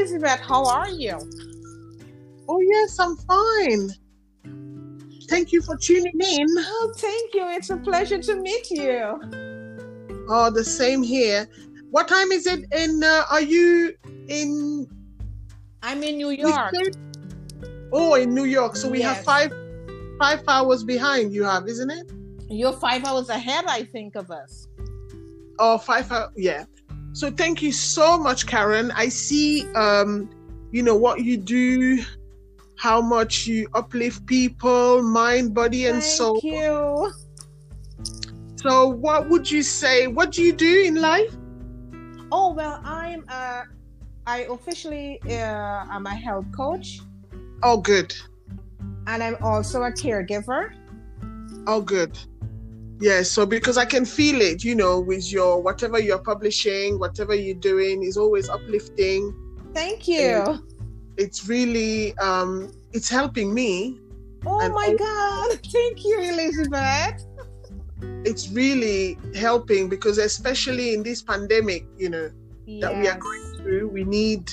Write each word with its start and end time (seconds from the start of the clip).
Elizabeth. 0.00 0.40
How 0.40 0.64
are 0.64 0.88
you? 0.88 1.18
Oh, 2.48 2.60
yes, 2.60 2.98
I'm 2.98 3.16
fine. 3.16 3.90
Thank 5.28 5.52
you 5.52 5.60
for 5.62 5.76
tuning 5.76 6.12
in. 6.18 6.46
Oh, 6.58 6.92
thank 6.96 7.34
you. 7.34 7.48
It's 7.50 7.70
a 7.70 7.76
pleasure 7.76 8.18
to 8.18 8.34
meet 8.36 8.70
you. 8.70 9.20
Oh, 10.28 10.50
the 10.50 10.64
same 10.64 11.02
here. 11.02 11.46
What 11.90 12.08
time 12.08 12.32
is 12.32 12.46
it 12.46 12.64
in? 12.72 13.02
Uh, 13.04 13.24
are 13.30 13.42
you 13.42 13.94
in? 14.28 14.88
I'm 15.82 16.02
in 16.02 16.16
New 16.16 16.30
York. 16.30 16.72
Oh, 17.92 18.14
in 18.14 18.34
New 18.34 18.44
York. 18.44 18.76
So 18.76 18.88
we 18.88 19.00
Yes. 19.00 19.16
have 19.16 19.24
five 19.24 19.52
five 20.18 20.42
hours 20.48 20.82
behind. 20.82 21.32
You 21.32 21.44
have, 21.44 21.66
isn't 21.68 21.90
it? 21.90 22.10
You're 22.48 22.72
five 22.72 23.04
hours 23.04 23.28
ahead, 23.28 23.64
I 23.68 23.84
think, 23.84 24.16
of 24.16 24.30
us. 24.30 24.66
Oh, 25.58 25.78
five 25.78 26.10
hours. 26.10 26.30
Yeah. 26.36 26.64
So 27.12 27.30
thank 27.30 27.60
you 27.62 27.72
so 27.72 28.18
much, 28.18 28.46
Karen. 28.46 28.90
I 28.92 29.08
see, 29.08 29.66
um, 29.74 30.30
you 30.70 30.82
know 30.82 30.96
what 30.96 31.24
you 31.24 31.36
do, 31.36 32.02
how 32.78 33.00
much 33.02 33.46
you 33.46 33.68
uplift 33.74 34.24
people, 34.26 35.02
mind, 35.02 35.52
body, 35.54 35.86
and 35.86 36.02
Thank 36.02 36.14
soul. 36.16 36.40
you. 36.42 37.12
So, 38.56 38.88
what 38.88 39.28
would 39.28 39.50
you 39.50 39.62
say? 39.62 40.06
What 40.06 40.32
do 40.32 40.42
you 40.42 40.52
do 40.52 40.82
in 40.82 40.96
life? 40.96 41.34
Oh 42.30 42.52
well, 42.52 42.80
I'm. 42.84 43.24
Uh, 43.28 43.62
I 44.26 44.40
officially 44.50 45.18
uh, 45.26 45.86
am 45.90 46.06
a 46.06 46.14
health 46.14 46.46
coach, 46.54 47.00
Oh, 47.62 47.78
good. 47.78 48.14
and 49.06 49.22
I'm 49.22 49.36
also 49.42 49.82
a 49.82 49.90
caregiver. 49.90 50.70
Oh, 51.66 51.80
good. 51.80 52.16
Yeah, 53.00 53.22
so 53.22 53.46
because 53.46 53.78
I 53.78 53.86
can 53.86 54.04
feel 54.04 54.40
it, 54.42 54.62
you 54.62 54.74
know, 54.74 55.00
with 55.00 55.32
your 55.32 55.62
whatever 55.62 55.98
you're 55.98 56.18
publishing, 56.18 56.98
whatever 56.98 57.34
you're 57.34 57.54
doing 57.54 58.02
is 58.02 58.18
always 58.18 58.50
uplifting. 58.50 59.34
Thank 59.72 60.06
you. 60.06 60.62
It's 61.16 61.48
really, 61.48 62.16
um, 62.18 62.72
it's 62.92 63.08
helping 63.08 63.54
me. 63.54 63.98
Oh 64.44 64.60
and 64.60 64.74
my 64.74 64.86
al- 64.86 64.96
God! 64.96 65.60
Thank 65.72 66.04
you, 66.04 66.20
Elizabeth. 66.20 67.24
It's 68.24 68.50
really 68.50 69.18
helping 69.34 69.88
because, 69.88 70.18
especially 70.18 70.94
in 70.94 71.02
this 71.02 71.22
pandemic, 71.22 71.86
you 71.96 72.10
know, 72.10 72.30
that 72.80 72.96
we 72.98 73.08
are 73.08 73.18
going 73.18 73.42
through, 73.56 73.88
we 73.88 74.04
need, 74.04 74.50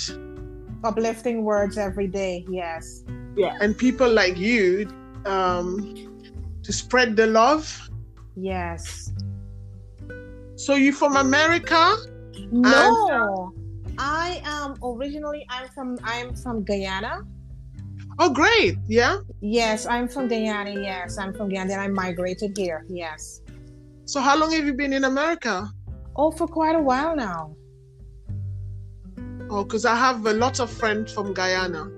Uplifting 0.84 1.44
words 1.44 1.78
every 1.78 2.08
day. 2.08 2.45
Yes. 2.50 3.03
yeah, 3.36 3.58
and 3.62 3.78
people 3.78 4.09
like 4.09 4.38
you 4.38 4.90
um, 5.25 5.95
to 6.64 6.72
spread 6.72 7.16
the 7.16 7.28
love. 7.28 7.86
Yes. 8.38 9.11
So, 10.55 10.75
you 10.75 10.93
from 10.93 11.17
America? 11.17 11.97
No, 12.52 13.52
I 13.97 14.41
am 14.45 14.75
originally. 14.83 15.44
I'm 15.49 15.67
from. 15.69 15.97
I'm 16.03 16.35
from 16.35 16.63
Guyana. 16.63 17.23
Oh, 18.19 18.31
great. 18.31 18.77
Yeah. 18.88 19.17
Yes, 19.41 19.88
I'm 19.88 20.07
from 20.07 20.27
Guyana. 20.27 20.79
Yes, 20.79 21.17
I'm 21.17 21.33
from 21.33 21.49
Guyana. 21.49 21.69
Then 21.69 21.79
I 21.79 21.88
migrated 21.88 22.55
here. 22.55 22.85
Yes. 22.88 23.41
So, 24.05 24.21
how 24.21 24.38
long 24.38 24.51
have 24.51 24.66
you 24.66 24.73
been 24.73 24.94
in 24.94 25.05
America? 25.05 25.69
Oh, 26.16 26.29
for 26.31 26.47
quite 26.47 26.75
a 26.75 26.81
while 26.81 27.16
now. 27.16 27.55
Oh, 29.49 29.63
because 29.63 29.85
I 29.85 29.95
have 29.95 30.25
a 30.27 30.33
lot 30.33 30.59
of 30.59 30.69
friends 30.69 31.11
from 31.11 31.33
Guyana. 31.33 31.89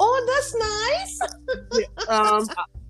Oh, 0.00 0.16
that's 0.30 0.54
nice. 0.56 2.08
Um, 2.08 2.48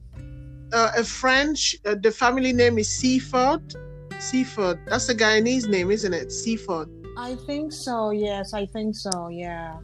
uh, 0.73 0.93
a 0.97 1.05
French, 1.05 1.77
uh, 1.85 1.95
the 1.95 2.11
family 2.11 2.53
name 2.53 2.79
is 2.79 2.89
Seaford. 2.89 3.75
Seaford. 4.19 4.79
That's 4.87 5.09
a 5.09 5.15
Guyanese 5.15 5.69
name, 5.69 5.91
isn't 5.91 6.13
it? 6.13 6.33
Seaford. 6.33 6.89
I 7.17 7.35
think 7.47 7.73
so. 7.73 8.11
Yes, 8.11 8.55
I 8.55 8.67
think 8.67 8.95
so. 8.95 9.29
Yeah. 9.29 9.79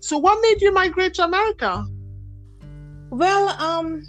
So, 0.00 0.18
what 0.18 0.40
made 0.42 0.62
you 0.62 0.72
migrate 0.72 1.14
to 1.14 1.24
America? 1.24 1.86
Well, 3.10 3.50
um, 3.60 4.02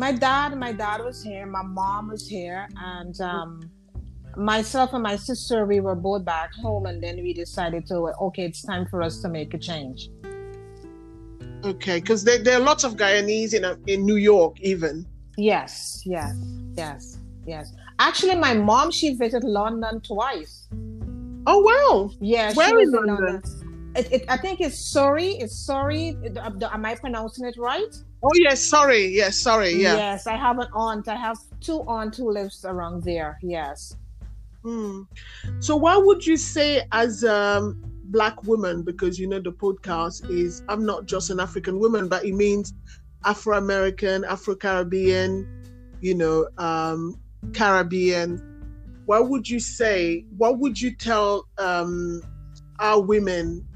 my 0.00 0.12
dad, 0.12 0.56
my 0.58 0.72
dad 0.72 1.02
was 1.04 1.22
here. 1.22 1.46
My 1.46 1.62
mom 1.62 2.08
was 2.08 2.26
here, 2.26 2.68
and 2.76 3.18
um, 3.20 3.70
myself 4.36 4.92
and 4.94 5.02
my 5.02 5.16
sister, 5.16 5.64
we 5.64 5.80
were 5.80 5.94
both 5.94 6.24
back 6.24 6.52
home, 6.54 6.86
and 6.86 7.02
then 7.02 7.16
we 7.16 7.32
decided 7.32 7.86
to 7.86 8.12
okay, 8.20 8.44
it's 8.44 8.62
time 8.62 8.86
for 8.86 9.02
us 9.02 9.20
to 9.22 9.28
make 9.28 9.54
a 9.54 9.58
change. 9.58 10.10
Okay, 11.64 12.00
because 12.00 12.24
there, 12.24 12.42
there 12.42 12.56
are 12.56 12.64
lots 12.64 12.82
of 12.82 12.96
Guyanese 12.96 13.54
in, 13.54 13.64
uh, 13.64 13.76
in 13.86 14.04
New 14.04 14.16
York, 14.16 14.60
even. 14.60 15.06
Yes, 15.36 16.02
yes, 16.04 16.36
yes, 16.76 17.18
yes. 17.46 17.72
Actually, 17.98 18.36
my 18.36 18.54
mom 18.54 18.90
she 18.90 19.14
visited 19.14 19.44
London 19.44 20.00
twice. 20.00 20.68
Oh, 21.46 21.60
wow. 21.60 22.10
Yeah, 22.20 22.52
Where 22.52 22.68
she 22.68 22.74
was 22.74 22.88
in 22.88 22.98
in 22.98 23.06
London? 23.06 23.34
London. 23.34 23.92
It, 23.94 24.12
it, 24.12 24.24
I 24.28 24.36
think 24.36 24.60
it's 24.60 24.78
Surrey. 24.78 25.32
It's 25.32 25.54
Surrey. 25.54 26.16
Uh, 26.36 26.50
Am 26.72 26.84
I 26.84 26.94
pronouncing 26.94 27.46
it 27.46 27.56
right? 27.58 27.94
Oh, 28.22 28.30
yes. 28.34 28.62
Sorry. 28.62 29.06
Yes. 29.08 29.38
Sorry. 29.38 29.72
Yeah. 29.72 29.96
Yes, 29.96 30.26
I 30.26 30.36
have 30.36 30.58
an 30.58 30.68
aunt. 30.72 31.08
I 31.08 31.16
have 31.16 31.38
two 31.60 31.82
aunt 31.82 32.16
who 32.16 32.32
lives 32.32 32.64
around 32.64 33.02
there. 33.02 33.38
Yes. 33.42 33.96
Hmm. 34.62 35.02
So, 35.58 35.76
what 35.76 36.06
would 36.06 36.24
you 36.24 36.36
say 36.36 36.82
as 36.92 37.24
a 37.24 37.74
black 38.04 38.42
woman? 38.44 38.82
Because 38.82 39.18
you 39.18 39.26
know 39.26 39.40
the 39.40 39.52
podcast 39.52 40.30
is 40.30 40.62
I'm 40.68 40.86
not 40.86 41.06
just 41.06 41.30
an 41.30 41.40
African 41.40 41.78
woman, 41.78 42.08
but 42.08 42.24
it 42.24 42.34
means 42.34 42.72
Afro 43.24 43.56
American, 43.56 44.24
Afro 44.24 44.54
Caribbean, 44.54 45.46
you 46.00 46.14
know, 46.14 46.48
um, 46.58 47.20
Caribbean. 47.52 48.40
What 49.06 49.28
would 49.28 49.48
you 49.48 49.58
say? 49.58 50.24
What 50.36 50.58
would 50.58 50.80
you 50.80 50.94
tell 50.94 51.48
um, 51.58 52.22
our 52.78 53.00
women, 53.00 53.66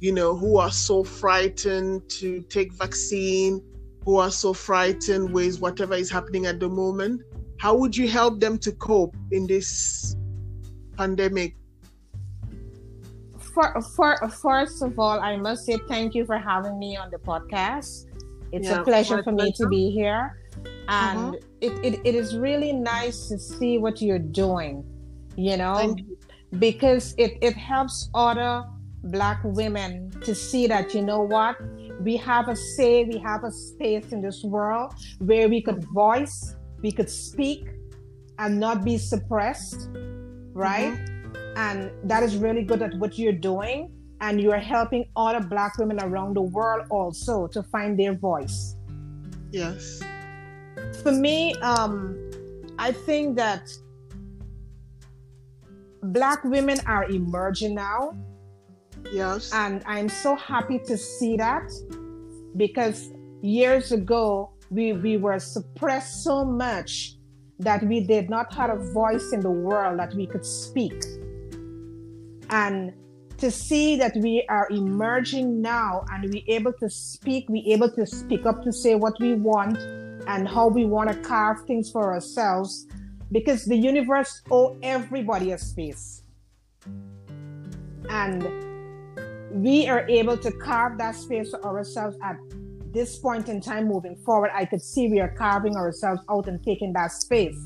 you 0.00 0.12
know, 0.12 0.36
who 0.36 0.58
are 0.58 0.70
so 0.70 1.04
frightened 1.04 2.08
to 2.10 2.42
take 2.42 2.72
vaccine, 2.72 3.62
who 4.04 4.16
are 4.16 4.30
so 4.30 4.52
frightened 4.52 5.32
with 5.32 5.60
whatever 5.60 5.94
is 5.94 6.10
happening 6.10 6.46
at 6.46 6.60
the 6.60 6.68
moment? 6.68 7.22
How 7.58 7.76
would 7.76 7.96
you 7.96 8.08
help 8.08 8.40
them 8.40 8.58
to 8.58 8.72
cope 8.72 9.16
in 9.30 9.46
this 9.46 10.16
pandemic? 10.96 11.56
For, 13.54 13.80
for, 13.94 14.16
first 14.28 14.82
of 14.82 14.98
all, 14.98 15.20
I 15.20 15.36
must 15.36 15.66
say 15.66 15.78
thank 15.88 16.14
you 16.14 16.24
for 16.24 16.38
having 16.38 16.78
me 16.78 16.96
on 16.96 17.10
the 17.10 17.18
podcast. 17.18 18.06
It's 18.52 18.68
Yeah, 18.68 18.80
a 18.80 18.84
pleasure 18.84 19.22
for 19.22 19.32
me 19.32 19.52
to 19.56 19.66
be 19.68 19.90
here. 19.90 20.36
And 20.88 21.18
Mhm. 21.18 21.42
it, 21.60 21.72
it, 21.84 22.00
it 22.04 22.14
is 22.14 22.36
really 22.36 22.72
nice 22.72 23.28
to 23.28 23.38
see 23.38 23.78
what 23.78 24.02
you're 24.02 24.18
doing, 24.18 24.84
you 25.36 25.56
know, 25.56 25.96
because 26.58 27.14
it, 27.18 27.32
it 27.40 27.56
helps 27.56 28.10
other 28.14 28.64
Black 29.04 29.40
women 29.42 30.10
to 30.22 30.34
see 30.34 30.66
that, 30.68 30.94
you 30.94 31.02
know 31.02 31.22
what, 31.22 31.56
we 32.00 32.16
have 32.16 32.48
a 32.48 32.56
say, 32.56 33.04
we 33.04 33.18
have 33.18 33.42
a 33.44 33.50
space 33.50 34.12
in 34.12 34.20
this 34.20 34.42
world 34.44 34.92
where 35.18 35.48
we 35.48 35.62
could 35.62 35.84
voice, 35.92 36.54
we 36.82 36.92
could 36.92 37.10
speak 37.10 37.68
and 38.38 38.60
not 38.60 38.84
be 38.84 38.98
suppressed, 38.98 39.88
right? 40.54 40.94
And 41.56 41.90
that 42.04 42.22
is 42.22 42.36
really 42.36 42.62
good 42.62 42.82
at 42.82 42.94
what 42.98 43.18
you're 43.18 43.32
doing. 43.32 43.90
And 44.22 44.40
you're 44.40 44.56
helping 44.56 45.04
other 45.16 45.40
Black 45.40 45.76
women 45.78 46.00
around 46.00 46.34
the 46.34 46.42
world 46.42 46.86
also 46.90 47.48
to 47.48 47.62
find 47.62 47.98
their 47.98 48.14
voice. 48.14 48.76
Yes. 49.50 50.00
For 51.02 51.12
me, 51.12 51.54
um, 51.56 52.16
I 52.78 52.92
think 52.92 53.36
that 53.36 53.68
Black 56.04 56.44
women 56.44 56.78
are 56.86 57.04
emerging 57.10 57.74
now. 57.74 58.16
Yes. 59.12 59.52
And 59.52 59.82
I'm 59.86 60.08
so 60.08 60.36
happy 60.36 60.78
to 60.86 60.96
see 60.96 61.36
that 61.36 61.70
because 62.56 63.10
years 63.42 63.92
ago, 63.92 64.52
we, 64.70 64.92
we 64.92 65.16
were 65.16 65.38
suppressed 65.38 66.24
so 66.24 66.44
much 66.44 67.16
that 67.58 67.82
we 67.84 68.00
did 68.00 68.30
not 68.30 68.54
have 68.54 68.70
a 68.70 68.92
voice 68.92 69.32
in 69.32 69.40
the 69.40 69.50
world 69.50 69.98
that 69.98 70.14
we 70.14 70.26
could 70.26 70.46
speak. 70.46 71.04
And 72.50 72.94
to 73.42 73.50
see 73.50 73.96
that 73.96 74.14
we 74.18 74.46
are 74.48 74.68
emerging 74.70 75.60
now 75.60 76.04
and 76.12 76.32
we 76.32 76.44
able 76.46 76.72
to 76.72 76.88
speak, 76.88 77.48
we 77.48 77.58
able 77.72 77.90
to 77.90 78.06
speak 78.06 78.46
up 78.46 78.62
to 78.62 78.72
say 78.72 78.94
what 78.94 79.18
we 79.18 79.34
want 79.34 79.76
and 80.28 80.46
how 80.46 80.68
we 80.68 80.84
want 80.84 81.10
to 81.10 81.16
carve 81.22 81.60
things 81.66 81.90
for 81.90 82.12
ourselves 82.14 82.86
because 83.32 83.64
the 83.64 83.74
universe 83.76 84.42
owe 84.52 84.78
everybody 84.84 85.50
a 85.50 85.58
space. 85.58 86.22
And 88.08 88.46
we 89.50 89.88
are 89.88 90.08
able 90.08 90.36
to 90.36 90.52
carve 90.52 90.96
that 90.98 91.16
space 91.16 91.50
for 91.50 91.64
ourselves 91.64 92.16
at 92.22 92.36
this 92.92 93.18
point 93.18 93.48
in 93.48 93.60
time 93.60 93.88
moving 93.88 94.14
forward. 94.24 94.52
I 94.54 94.66
could 94.66 94.82
see 94.82 95.08
we 95.08 95.18
are 95.18 95.34
carving 95.36 95.74
ourselves 95.74 96.20
out 96.30 96.46
and 96.46 96.62
taking 96.62 96.92
that 96.92 97.10
space. 97.10 97.58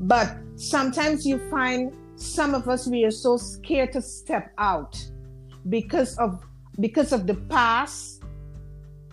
But 0.00 0.34
sometimes 0.56 1.26
you 1.26 1.38
find 1.50 1.92
some 2.16 2.54
of 2.54 2.68
us 2.68 2.86
we 2.86 3.04
are 3.04 3.10
so 3.10 3.36
scared 3.36 3.92
to 3.92 4.02
step 4.02 4.52
out 4.58 5.02
because 5.68 6.16
of 6.18 6.42
because 6.80 7.12
of 7.12 7.26
the 7.26 7.34
past. 7.34 8.22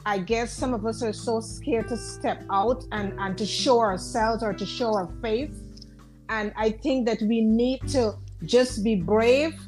I 0.05 0.17
guess 0.17 0.51
some 0.51 0.73
of 0.73 0.85
us 0.85 1.03
are 1.03 1.13
so 1.13 1.39
scared 1.41 1.89
to 1.89 1.97
step 1.97 2.43
out 2.49 2.83
and, 2.91 3.13
and 3.19 3.37
to 3.37 3.45
show 3.45 3.79
ourselves 3.79 4.41
or 4.41 4.53
to 4.53 4.65
show 4.65 4.95
our 4.95 5.09
faith. 5.21 5.51
And 6.29 6.53
I 6.55 6.71
think 6.71 7.05
that 7.07 7.21
we 7.21 7.41
need 7.41 7.81
to 7.89 8.15
just 8.45 8.83
be 8.83 8.95
brave 8.95 9.59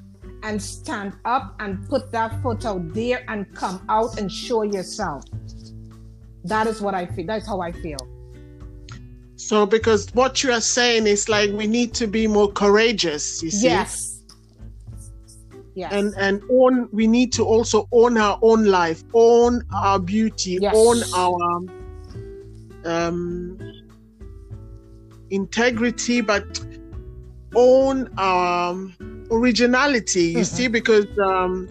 and 0.43 0.61
stand 0.61 1.13
up 1.25 1.55
and 1.59 1.87
put 1.89 2.11
that 2.11 2.41
foot 2.41 2.65
out 2.65 2.93
there 2.93 3.23
and 3.27 3.53
come 3.53 3.85
out 3.89 4.19
and 4.19 4.31
show 4.31 4.63
yourself. 4.63 5.25
That 6.45 6.65
is 6.65 6.81
what 6.81 6.95
I 6.95 7.05
feel. 7.05 7.25
That's 7.27 7.45
how 7.45 7.59
I 7.59 7.71
feel. 7.71 7.99
So, 9.41 9.65
because 9.65 10.07
what 10.13 10.43
you 10.43 10.51
are 10.51 10.61
saying 10.61 11.07
is 11.07 11.27
like 11.27 11.51
we 11.51 11.65
need 11.65 11.95
to 11.95 12.05
be 12.05 12.27
more 12.27 12.51
courageous, 12.51 13.41
you 13.41 13.49
see? 13.49 13.69
Yes. 13.69 14.21
Yes. 15.73 15.91
And 15.91 16.13
and 16.15 16.43
own 16.51 16.87
we 16.91 17.07
need 17.07 17.33
to 17.33 17.43
also 17.43 17.87
own 17.91 18.17
our 18.17 18.37
own 18.43 18.65
life, 18.65 19.03
own 19.15 19.63
our 19.73 19.97
beauty, 19.97 20.59
yes. 20.61 20.75
own 20.77 20.97
our 21.15 21.61
um 22.85 23.57
integrity, 25.31 26.21
but 26.21 26.45
own 27.55 28.09
our 28.19 28.77
originality. 29.31 30.25
You 30.25 30.37
mm-hmm. 30.37 30.55
see, 30.55 30.67
because 30.67 31.07
um 31.17 31.67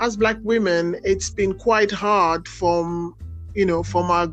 as 0.00 0.18
black 0.18 0.36
women, 0.42 1.00
it's 1.02 1.30
been 1.30 1.54
quite 1.54 1.90
hard 1.90 2.46
from 2.46 3.16
you 3.54 3.64
know 3.64 3.82
from 3.82 4.10
our 4.10 4.28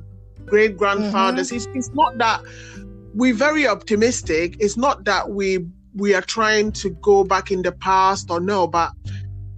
great 0.45 0.77
grandfathers. 0.77 1.49
Mm-hmm. 1.49 1.57
It's, 1.57 1.87
it's 1.87 1.95
not 1.95 2.17
that 2.17 2.41
we're 3.13 3.33
very 3.33 3.67
optimistic. 3.67 4.57
It's 4.59 4.77
not 4.77 5.05
that 5.05 5.29
we 5.29 5.65
we 5.95 6.13
are 6.13 6.21
trying 6.21 6.73
to 6.73 6.89
go 6.89 7.23
back 7.23 7.51
in 7.51 7.61
the 7.61 7.71
past 7.71 8.29
or 8.29 8.39
no, 8.39 8.67
but 8.67 8.91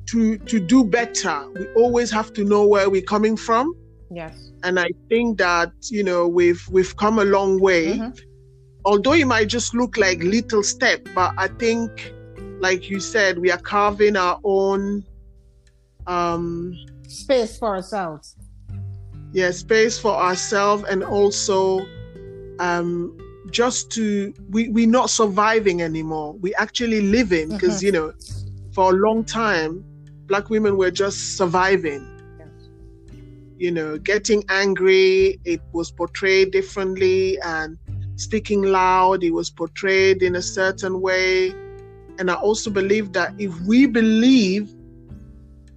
to 0.08 0.38
to 0.38 0.60
do 0.60 0.86
better, 0.86 1.50
we 1.56 1.68
always 1.74 2.12
have 2.12 2.32
to 2.34 2.44
know 2.44 2.66
where 2.66 2.90
we're 2.90 3.02
coming 3.02 3.36
from. 3.36 3.76
Yes. 4.12 4.52
And 4.64 4.80
I 4.80 4.90
think 5.10 5.38
that 5.40 5.72
you 5.90 6.04
know 6.04 6.28
we've 6.28 6.66
we've 6.70 6.96
come 6.96 7.20
a 7.20 7.26
long 7.26 7.60
way. 7.60 7.98
Mm-hmm. 7.98 8.12
Although 8.86 9.14
it 9.14 9.28
might 9.28 9.50
just 9.50 9.74
look 9.74 9.98
like 9.98 10.24
little 10.24 10.64
step, 10.64 11.06
but 11.14 11.34
I 11.38 11.50
think, 11.50 12.14
like 12.60 12.90
you 12.90 13.02
said, 13.02 13.38
we 13.38 13.52
are 13.52 13.58
carving 13.58 14.16
our 14.16 14.40
own 14.46 15.04
um, 16.06 16.74
space 17.06 17.58
for 17.58 17.76
ourselves 17.76 18.37
yeah 19.34 19.52
space 19.52 20.00
for 20.00 20.12
ourselves 20.12 20.84
and 20.90 21.04
also 21.04 21.86
um 22.60 23.16
just 23.52 23.92
to 23.92 24.34
we 24.50 24.70
we're 24.70 24.88
not 24.88 25.10
surviving 25.10 25.82
anymore 25.82 26.34
we 26.34 26.54
actually 26.56 27.02
living 27.02 27.50
because 27.50 27.78
mm-hmm. 27.78 27.86
you 27.88 27.92
know 27.92 28.14
for 28.74 28.92
a 28.92 28.96
long 28.96 29.24
time 29.24 29.84
black 30.28 30.50
women 30.50 30.78
were 30.78 30.92
just 30.92 31.38
surviving 31.38 32.06
yes. 32.40 32.48
you 33.58 33.72
know 33.72 33.98
getting 33.98 34.44
angry 34.50 35.40
it 35.46 35.62
was 35.72 35.92
portrayed 35.92 36.52
differently 36.52 37.40
and 37.42 37.78
speaking 38.16 38.64
loud 38.64 39.24
it 39.24 39.32
was 39.32 39.50
portrayed 39.50 40.24
in 40.24 40.36
a 40.36 40.42
certain 40.42 41.02
way 41.02 41.50
and 42.20 42.30
i 42.30 42.34
also 42.34 42.70
believe 42.70 43.14
that 43.14 43.34
if 43.38 43.58
we 43.62 43.86
believe 43.86 44.74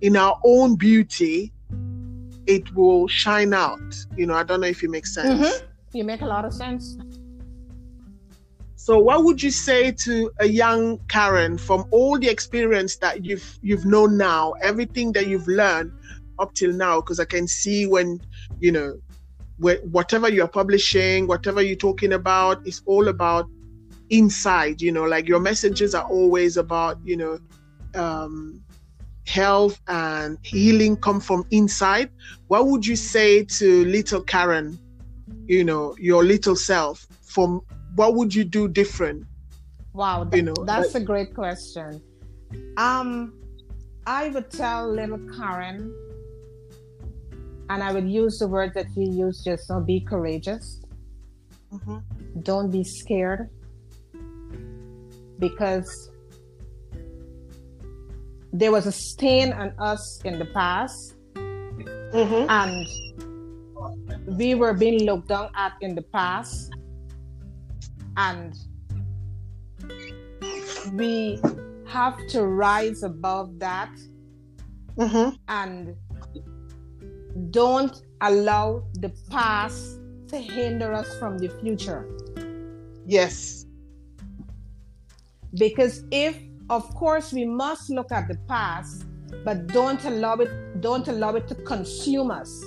in 0.01 0.17
our 0.17 0.39
own 0.45 0.75
beauty 0.77 1.53
it 2.51 2.75
will 2.75 3.07
shine 3.07 3.55
out. 3.55 3.95
You 4.17 4.27
know, 4.27 4.35
I 4.35 4.43
don't 4.43 4.61
know 4.61 4.67
if 4.67 4.83
it 4.83 4.91
makes 4.91 5.15
sense. 5.15 5.41
Mm-hmm. 5.41 5.67
You 5.93 6.05
make 6.05 6.23
a 6.23 6.27
lot 6.27 6.45
of 6.45 6.53
sense. 6.53 6.99
So, 8.75 8.99
what 8.99 9.25
would 9.25 9.43
you 9.43 9.51
say 9.51 9.93
to 9.93 10.31
a 10.41 10.47
young 10.47 10.99
Karen 11.09 11.59
from 11.59 11.85
all 11.91 12.19
the 12.19 12.29
experience 12.29 12.97
that 12.97 13.25
you've 13.25 13.59
you've 13.63 13.85
known 13.85 14.17
now, 14.17 14.53
everything 14.63 15.13
that 15.13 15.29
you've 15.29 15.47
learned 15.47 15.93
up 16.39 16.55
till 16.55 16.73
now? 16.73 17.01
Because 17.01 17.21
I 17.21 17.25
can 17.25 17.47
see 17.47 17.87
when 17.87 18.21
you 18.59 18.73
know, 18.73 18.99
whatever 19.59 20.29
you're 20.29 20.49
publishing, 20.49 21.29
whatever 21.29 21.63
you're 21.63 21.77
talking 21.77 22.15
about, 22.15 22.67
is 22.67 22.83
all 22.87 23.09
about 23.09 23.47
inside. 24.09 24.81
You 24.83 24.93
know, 24.93 25.05
like 25.05 25.29
your 25.29 25.41
messages 25.41 25.95
are 25.95 26.09
always 26.09 26.57
about 26.57 26.99
you 27.05 27.17
know, 27.17 27.39
um, 27.95 28.61
health 29.31 29.81
and 29.87 30.39
healing 30.43 30.97
come 30.97 31.21
from 31.21 31.47
inside, 31.51 32.11
what 32.49 32.67
would 32.67 32.85
you 32.85 32.97
say 32.97 33.45
to 33.59 33.85
little 33.87 34.23
Karen, 34.23 34.79
you 35.47 35.63
know, 35.63 35.95
your 35.99 36.25
little 36.25 36.57
self? 36.57 37.07
From 37.23 37.63
what 37.95 38.15
would 38.17 38.35
you 38.35 38.45
do 38.45 38.67
different? 38.67 39.27
Wow, 39.93 40.25
that, 40.25 40.37
you 40.37 40.43
know, 40.43 40.59
that's 40.65 40.95
like, 40.95 41.03
a 41.03 41.07
great 41.07 41.35
question. 41.35 42.03
Um, 42.77 43.35
I 44.07 44.29
would 44.29 44.51
tell 44.51 44.91
little 44.91 45.23
Karen, 45.37 45.95
and 47.71 47.83
I 47.83 47.93
would 47.93 48.09
use 48.09 48.39
the 48.39 48.49
word 48.49 48.75
that 48.75 48.87
you 48.97 49.07
used 49.27 49.45
just 49.45 49.71
now: 49.71 49.81
be 49.81 50.01
courageous. 50.01 50.83
Mm-hmm. 51.73 51.99
Don't 52.43 52.71
be 52.71 52.83
scared, 52.83 53.51
because 55.39 56.11
there 58.53 58.73
was 58.73 58.87
a 58.87 58.93
stain 58.93 59.53
on 59.53 59.73
us 59.79 60.21
in 60.25 60.39
the 60.39 60.47
past, 60.47 61.15
mm-hmm. 61.35 62.47
and 62.49 62.87
we 64.39 64.55
were 64.55 64.75
being 64.75 65.05
looked 65.05 65.29
down 65.29 65.51
at 65.57 65.75
in 65.81 65.95
the 65.95 66.03
past, 66.03 66.73
and 68.17 68.55
we 70.93 71.41
have 71.87 72.17
to 72.29 72.47
rise 72.47 73.03
above 73.03 73.59
that 73.59 73.91
mm-hmm. 74.97 75.37
and 75.49 75.97
don't 77.51 78.03
allow 78.21 78.83
the 78.95 79.13
past 79.31 79.99
to 80.29 80.39
hinder 80.39 80.93
us 80.93 81.19
from 81.19 81.39
the 81.39 81.49
future. 81.61 82.09
Yes. 83.07 83.67
Because 85.55 86.05
if 86.11 86.37
of 86.71 86.95
course 86.95 87.33
we 87.33 87.45
must 87.45 87.91
look 87.91 88.13
at 88.13 88.29
the 88.29 88.37
past 88.49 89.05
but 89.45 89.67
don't 89.67 90.05
allow 90.05 90.37
it 90.37 90.81
don't 90.81 91.09
allow 91.09 91.35
it 91.35 91.47
to 91.49 91.55
consume 91.55 92.31
us. 92.31 92.65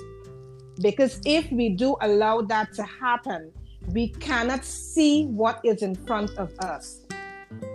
Because 0.80 1.20
if 1.24 1.50
we 1.50 1.70
do 1.70 1.96
allow 2.00 2.42
that 2.42 2.72
to 2.74 2.82
happen 2.82 3.50
we 3.92 4.08
cannot 4.08 4.64
see 4.64 5.24
what 5.26 5.60
is 5.64 5.82
in 5.82 5.94
front 5.94 6.30
of 6.36 6.52
us. 6.60 7.00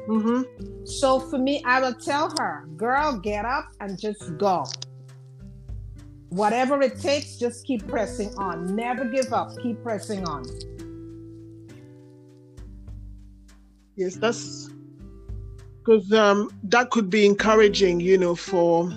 Mm-hmm. 0.07 0.85
so 0.85 1.19
for 1.19 1.37
me 1.37 1.63
i 1.65 1.79
will 1.79 1.93
tell 1.93 2.33
her 2.37 2.67
girl 2.77 3.17
get 3.17 3.45
up 3.45 3.65
and 3.79 3.99
just 3.99 4.37
go. 4.37 4.65
Whatever 6.29 6.79
it 6.81 6.99
takes 6.99 7.37
just 7.37 7.65
keep 7.65 7.87
pressing 7.87 8.35
on. 8.37 8.75
Never 8.75 9.05
give 9.05 9.33
up. 9.33 9.49
Keep 9.63 9.81
pressing 9.81 10.27
on. 10.27 10.45
Yes 13.95 14.15
that's 14.15 14.69
because 15.89 16.13
um, 16.13 16.51
that 16.61 16.91
could 16.91 17.09
be 17.09 17.25
encouraging, 17.25 17.99
you 17.99 18.15
know, 18.15 18.35
for 18.35 18.91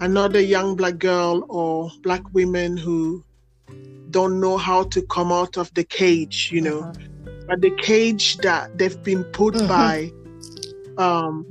another 0.00 0.40
young 0.40 0.74
black 0.74 0.96
girl 0.96 1.44
or 1.50 1.90
black 2.02 2.22
women 2.32 2.74
who 2.74 3.22
don't 4.10 4.40
know 4.40 4.56
how 4.56 4.84
to 4.84 5.02
come 5.02 5.30
out 5.30 5.58
of 5.58 5.72
the 5.74 5.84
cage, 5.84 6.48
you 6.50 6.62
know, 6.62 6.80
uh-huh. 6.80 7.30
but 7.48 7.60
the 7.60 7.70
cage 7.72 8.38
that 8.38 8.78
they've 8.78 9.02
been 9.02 9.24
put 9.24 9.56
uh-huh. 9.56 9.68
by 9.68 10.12
um, 10.96 11.46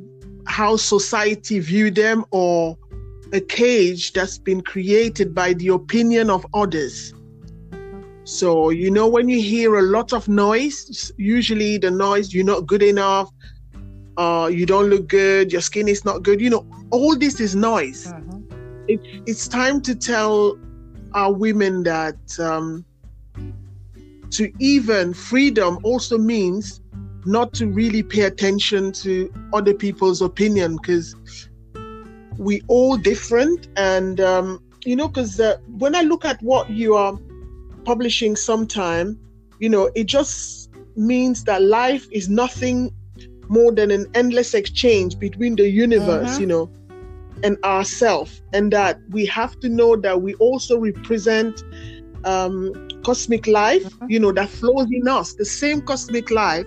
how 0.47 0.75
society 0.77 1.59
view 1.59 1.91
them 1.91 2.25
or 2.31 2.75
a 3.33 3.39
cage 3.39 4.13
that's 4.13 4.39
been 4.39 4.61
created 4.61 5.35
by 5.35 5.53
the 5.53 5.67
opinion 5.67 6.31
of 6.31 6.43
others. 6.55 7.13
So, 8.23 8.71
you 8.71 8.89
know, 8.89 9.07
when 9.07 9.29
you 9.29 9.39
hear 9.39 9.75
a 9.75 9.83
lot 9.83 10.11
of 10.11 10.27
noise, 10.27 11.11
usually 11.17 11.77
the 11.77 11.91
noise, 11.91 12.33
you're 12.33 12.45
not 12.45 12.65
good 12.65 12.81
enough, 12.81 13.29
uh, 14.17 14.49
you 14.51 14.65
don't 14.65 14.89
look 14.89 15.07
good, 15.07 15.51
your 15.51 15.61
skin 15.61 15.87
is 15.87 16.05
not 16.05 16.23
good. 16.23 16.41
You 16.41 16.49
know, 16.49 16.65
all 16.91 17.15
this 17.15 17.39
is 17.39 17.55
noise. 17.55 18.07
Uh-huh. 18.07 18.39
It, 18.87 18.99
it's 19.25 19.47
time 19.47 19.81
to 19.81 19.95
tell 19.95 20.57
our 21.13 21.31
women 21.31 21.83
that 21.83 22.39
um, 22.39 22.85
to 24.31 24.51
even 24.59 25.13
freedom 25.13 25.79
also 25.83 26.17
means 26.17 26.81
not 27.25 27.53
to 27.53 27.67
really 27.67 28.03
pay 28.03 28.21
attention 28.21 28.91
to 28.91 29.31
other 29.53 29.73
people's 29.73 30.21
opinion 30.21 30.77
because 30.77 31.15
we 32.37 32.61
all 32.67 32.97
different 32.97 33.67
and 33.77 34.19
um, 34.19 34.61
you 34.85 34.95
know 34.95 35.07
because 35.07 35.39
uh, 35.39 35.57
when 35.77 35.95
i 35.95 36.01
look 36.01 36.25
at 36.25 36.41
what 36.41 36.69
you 36.69 36.95
are 36.95 37.17
publishing 37.85 38.35
sometime 38.35 39.17
you 39.59 39.69
know 39.69 39.89
it 39.95 40.05
just 40.05 40.71
means 40.95 41.43
that 41.43 41.61
life 41.61 42.07
is 42.11 42.27
nothing 42.27 42.93
more 43.49 43.71
than 43.71 43.91
an 43.91 44.07
endless 44.13 44.53
exchange 44.53 45.19
between 45.19 45.55
the 45.55 45.69
universe, 45.69 46.31
uh-huh. 46.31 46.39
you 46.39 46.47
know, 46.47 46.71
and 47.43 47.57
ourself, 47.63 48.41
and 48.53 48.71
that 48.71 48.99
we 49.09 49.25
have 49.25 49.59
to 49.59 49.69
know 49.69 49.95
that 49.97 50.21
we 50.21 50.33
also 50.35 50.79
represent 50.79 51.63
um, 52.25 52.73
cosmic 53.03 53.47
life, 53.47 53.85
uh-huh. 53.85 54.07
you 54.09 54.19
know, 54.19 54.31
that 54.31 54.49
flows 54.49 54.87
in 54.91 55.07
us. 55.07 55.33
The 55.33 55.45
same 55.45 55.81
cosmic 55.81 56.31
life 56.31 56.65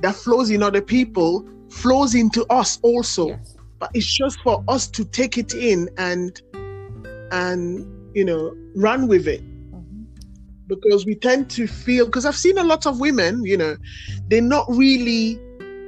that 0.00 0.14
flows 0.14 0.50
in 0.50 0.62
other 0.62 0.82
people 0.82 1.48
flows 1.68 2.14
into 2.14 2.44
us 2.46 2.78
also. 2.82 3.28
Yes. 3.28 3.56
But 3.78 3.90
it's 3.94 4.06
just 4.06 4.40
for 4.40 4.64
us 4.68 4.88
to 4.88 5.04
take 5.04 5.38
it 5.38 5.54
in 5.54 5.88
and 5.98 6.40
and 7.30 7.86
you 8.16 8.24
know 8.24 8.56
run 8.74 9.06
with 9.06 9.28
it 9.28 9.40
uh-huh. 9.40 9.82
because 10.66 11.04
we 11.04 11.14
tend 11.14 11.50
to 11.50 11.66
feel 11.66 12.06
because 12.06 12.26
I've 12.26 12.36
seen 12.36 12.58
a 12.58 12.64
lot 12.64 12.86
of 12.86 12.98
women, 13.00 13.44
you 13.44 13.56
know, 13.56 13.76
they're 14.28 14.42
not 14.42 14.66
really 14.68 15.38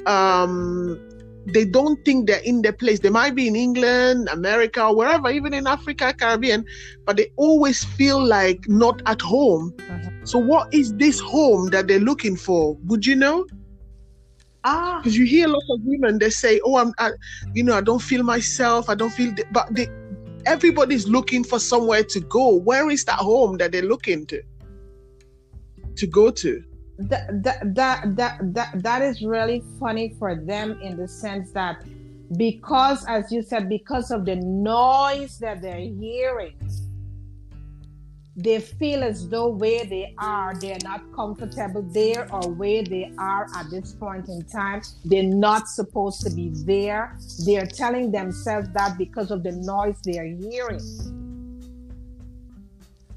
um, 0.07 0.99
they 1.47 1.65
don't 1.65 2.03
think 2.05 2.27
they're 2.27 2.43
in 2.45 2.63
their 2.63 2.73
place. 2.73 3.01
They 3.01 3.11
might 3.11 3.35
be 3.35 3.49
in 3.49 3.57
England, 3.57 4.29
America, 4.31 4.93
wherever, 4.93 5.31
even 5.31 5.55
in 5.55 5.67
Africa, 5.67 6.15
Caribbean, 6.17 6.65
but 7.07 7.17
they 7.17 7.29
always 7.37 7.85
feel 7.85 8.23
like 8.25 8.59
not 8.69 9.03
at 9.07 9.21
home. 9.21 9.75
Uh-huh. 9.79 10.11
So, 10.25 10.39
what 10.39 10.73
is 10.73 10.95
this 10.95 11.19
home 11.21 11.69
that 11.71 11.89
they're 11.89 12.01
looking 12.01 12.37
for? 12.37 12.77
Would 12.85 13.07
you 13.07 13.17
know? 13.17 13.47
Ah, 14.63 14.99
because 14.99 15.17
you 15.17 15.25
hear 15.25 15.47
a 15.47 15.51
lot 15.51 15.63
of 15.71 15.81
women 15.85 16.19
they 16.19 16.29
say, 16.29 16.61
"Oh, 16.65 16.77
I'm, 16.77 16.93
I, 16.99 17.13
you 17.55 17.63
know, 17.63 17.75
I 17.75 17.81
don't 17.81 18.03
feel 18.03 18.23
myself. 18.23 18.91
I 18.91 18.95
don't 18.95 19.11
feel," 19.11 19.33
but 19.53 19.75
they, 19.75 19.89
everybody's 20.45 21.09
looking 21.09 21.45
for 21.45 21.59
somewhere 21.59 22.05
to 22.05 22.21
go. 22.21 22.57
Where 22.57 22.91
is 22.91 23.05
that 23.07 23.19
home 23.19 23.57
that 23.57 23.73
they're 23.73 23.83
looking 23.83 24.27
to 24.27 24.43
to 25.97 26.07
go 26.07 26.31
to? 26.31 26.63
That, 27.09 27.43
that 27.43 27.75
that 27.75 28.43
that 28.53 28.71
that 28.75 29.03
is 29.03 29.23
really 29.23 29.63
funny 29.79 30.15
for 30.19 30.37
them 30.37 30.79
in 30.83 30.97
the 30.97 31.09
sense 31.09 31.51
that 31.53 31.83
because 32.37 33.05
as 33.07 33.33
you 33.33 33.43
said 33.43 33.69
because 33.69 34.11
of 34.11 34.25
the 34.25 34.37
noise 34.37 35.39
that 35.39 35.63
they're 35.63 35.79
hearing 35.79 36.55
they 38.37 38.61
feel 38.61 39.03
as 39.03 39.29
though 39.29 39.49
where 39.49 39.85
they 39.85 40.15
are 40.19 40.55
they're 40.61 40.79
not 40.83 41.01
comfortable 41.15 41.83
there 41.83 42.33
or 42.33 42.51
where 42.51 42.83
they 42.83 43.13
are 43.19 43.47
at 43.57 43.71
this 43.71 43.93
point 43.93 44.29
in 44.29 44.43
time. 44.45 44.83
They're 45.05 45.23
not 45.23 45.69
supposed 45.69 46.23
to 46.23 46.31
be 46.31 46.51
there. 46.65 47.19
They're 47.45 47.67
telling 47.67 48.13
themselves 48.13 48.69
that 48.75 48.97
because 48.97 49.31
of 49.31 49.43
the 49.43 49.53
noise 49.53 49.97
they're 50.05 50.25
hearing. 50.25 50.81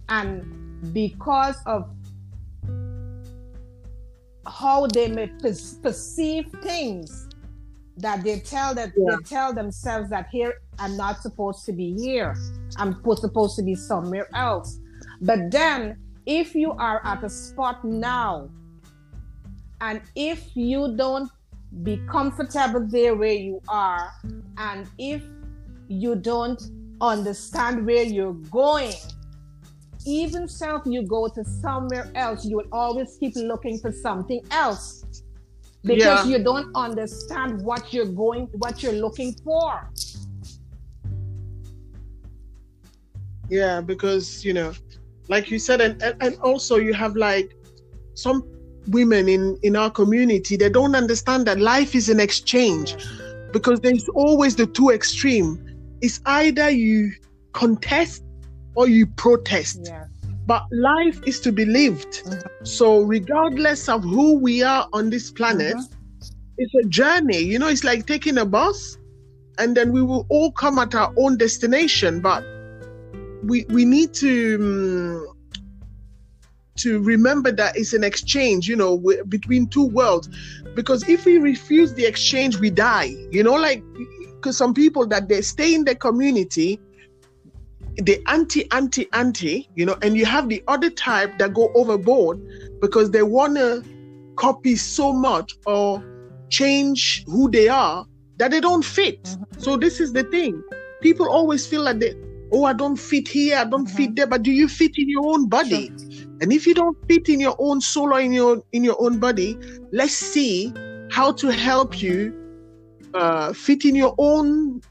And 0.10 0.94
because 0.94 1.56
of 1.66 1.90
how 4.46 4.88
they 4.88 5.08
may 5.08 5.28
per- 5.28 5.54
perceive 5.82 6.48
things 6.62 7.28
that 7.98 8.24
they 8.24 8.40
tell 8.40 8.74
that 8.74 8.92
yeah. 8.98 9.16
they 9.16 9.24
tell 9.24 9.54
themselves 9.54 10.10
that 10.10 10.28
here 10.32 10.62
I'm 10.80 10.98
not 10.98 11.22
supposed 11.22 11.66
to 11.66 11.74
be 11.74 11.94
here. 11.94 12.36
I'm 12.78 13.02
supposed 13.16 13.56
to 13.58 13.64
be 13.64 13.76
somewhere 13.76 14.28
else. 14.36 14.80
But 15.22 15.52
then 15.52 15.98
if 16.26 16.56
you 16.56 16.72
are 16.74 17.06
at 17.06 17.24
a 17.24 17.30
spot 17.30 17.84
now 17.84 18.50
and 19.82 20.02
if 20.16 20.56
you 20.56 20.96
don't 20.96 21.30
be 21.84 22.02
comfortable 22.10 22.86
there 22.88 23.16
where 23.16 23.34
you 23.34 23.62
are 23.68 24.14
and 24.58 24.88
if 24.98 25.24
you 25.88 26.16
don't 26.16 26.62
understand 27.02 27.86
where 27.86 28.04
you're 28.04 28.34
going 28.34 28.94
even 30.06 30.48
self 30.48 30.84
you 30.86 31.04
go 31.04 31.28
to 31.28 31.44
somewhere 31.44 32.12
else, 32.16 32.46
you 32.46 32.58
will 32.58 32.68
always 32.72 33.18
keep 33.20 33.36
looking 33.36 33.78
for 33.80 33.92
something 33.92 34.42
else. 34.52 35.06
Because 35.84 36.26
yeah. 36.26 36.38
you 36.38 36.44
don't 36.44 36.74
understand 36.76 37.62
what 37.62 37.94
you're 37.94 38.06
going, 38.06 38.48
what 38.54 38.82
you're 38.82 38.94
looking 38.94 39.34
for. 39.44 39.90
Yeah, 43.50 43.82
because 43.82 44.46
you 44.46 44.54
know, 44.54 44.74
like 45.28 45.52
you 45.52 45.60
said, 45.60 45.82
and 45.82 46.02
and 46.22 46.38
also 46.42 46.78
you 46.78 46.94
have 46.94 47.16
like 47.16 47.56
some 48.14 48.48
women 48.88 49.28
in 49.28 49.58
in 49.64 49.76
our 49.76 49.90
community 49.90 50.58
they 50.58 50.70
don't 50.70 50.96
understand 50.96 51.46
that 51.48 51.60
life 51.60 51.96
is 51.96 52.10
an 52.10 52.20
exchange. 52.20 52.96
Because 53.52 53.80
there's 53.82 54.10
always 54.10 54.56
the 54.56 54.66
two 54.66 54.90
extreme. 54.90 55.64
It's 56.02 56.22
either 56.26 56.70
you 56.70 57.12
contest 57.52 58.23
or 58.76 58.88
you 58.88 59.06
protest. 59.06 59.92
But 60.46 60.66
life 60.72 61.22
is 61.26 61.40
to 61.42 61.52
be 61.52 61.66
lived. 61.66 62.24
Mm-hmm. 62.26 62.66
So, 62.66 63.02
regardless 63.02 63.88
of 63.88 64.04
who 64.04 64.38
we 64.38 64.62
are 64.62 64.88
on 64.92 65.10
this 65.10 65.32
planet, 65.32 65.76
mm-hmm. 65.76 66.24
it's 66.58 66.76
a 66.76 66.88
journey. 66.90 67.40
You 67.40 67.60
know, 67.60 67.68
it's 67.68 67.84
like 67.84 68.06
taking 68.06 68.38
a 68.38 68.46
bus 68.46 68.98
and 69.58 69.78
then 69.78 69.92
we 69.92 70.02
will 70.02 70.26
all 70.30 70.52
come 70.52 70.80
at 70.80 70.96
our 70.96 71.14
own 71.18 71.38
destination. 71.38 72.20
But 72.20 72.44
we, 73.44 73.66
we 73.70 73.86
need 73.86 74.14
to. 74.16 74.56
Um, 74.56 75.30
to 76.76 77.00
remember 77.02 77.52
that 77.52 77.78
it's 77.78 77.94
an 77.94 78.04
exchange, 78.04 78.68
you 78.68 78.76
know, 78.76 78.98
between 79.30 79.68
two 79.68 79.86
worlds. 79.86 80.28
Because 80.74 81.08
if 81.08 81.24
we 81.24 81.38
refuse 81.38 81.94
the 81.94 82.04
exchange, 82.04 82.58
we 82.58 82.72
die. 82.72 83.16
You 83.32 83.44
know, 83.44 83.54
like 83.54 83.84
because 84.44 84.58
some 84.58 84.74
people 84.74 85.06
that 85.08 85.30
they 85.30 85.42
stay 85.42 85.74
in 85.74 85.86
the 85.86 85.96
community 85.96 86.80
the 87.98 88.22
anti 88.28 88.70
anti 88.72 89.08
anti 89.14 89.70
you 89.76 89.86
know 89.86 89.96
and 90.02 90.18
you 90.18 90.26
have 90.26 90.50
the 90.50 90.64
other 90.68 90.90
type 90.90 91.38
that 91.38 91.54
go 91.54 91.72
overboard 91.76 92.42
because 92.82 93.12
they 93.12 93.24
want 93.24 93.56
to 93.56 93.84
copy 94.36 94.76
so 94.76 95.14
much 95.14 95.56
or 95.66 96.04
change 96.50 97.24
who 97.26 97.50
they 97.50 97.68
are 97.68 98.06
that 98.38 98.52
they 98.52 98.60
don't 98.60 98.84
fit 98.84 99.22
mm-hmm. 99.24 99.60
so 99.60 99.78
this 99.78 100.00
is 100.00 100.12
the 100.14 100.24
thing 100.26 100.62
people 101.02 101.30
always 101.30 101.68
feel 101.68 101.84
like 101.84 102.00
they 102.00 102.16
oh 102.52 102.64
i 102.66 102.74
don't 102.74 102.98
fit 102.98 103.28
here 103.28 103.58
i 103.58 103.64
don't 103.64 103.88
mm-hmm. 103.88 103.98
fit 103.98 104.16
there 104.16 104.28
but 104.28 104.42
do 104.42 104.52
you 104.52 104.68
fit 104.68 104.98
in 104.98 105.08
your 105.10 105.26
own 105.28 105.48
body 105.48 105.88
sure. 105.88 106.28
and 106.42 106.52
if 106.52 106.66
you 106.66 106.74
don't 106.74 106.98
fit 107.08 107.30
in 107.30 107.40
your 107.40 107.56
own 107.60 107.80
soul 107.80 108.14
or 108.14 108.20
in 108.20 108.34
your 108.34 108.64
in 108.72 108.84
your 108.84 109.00
own 109.00 109.20
body 109.20 109.58
let's 109.92 110.14
see 110.14 110.74
how 111.12 111.32
to 111.32 111.52
help 111.52 112.02
you 112.02 112.34
uh, 113.14 113.54
fit 113.54 113.86
in 113.86 113.94
your 113.94 114.16
own 114.18 114.82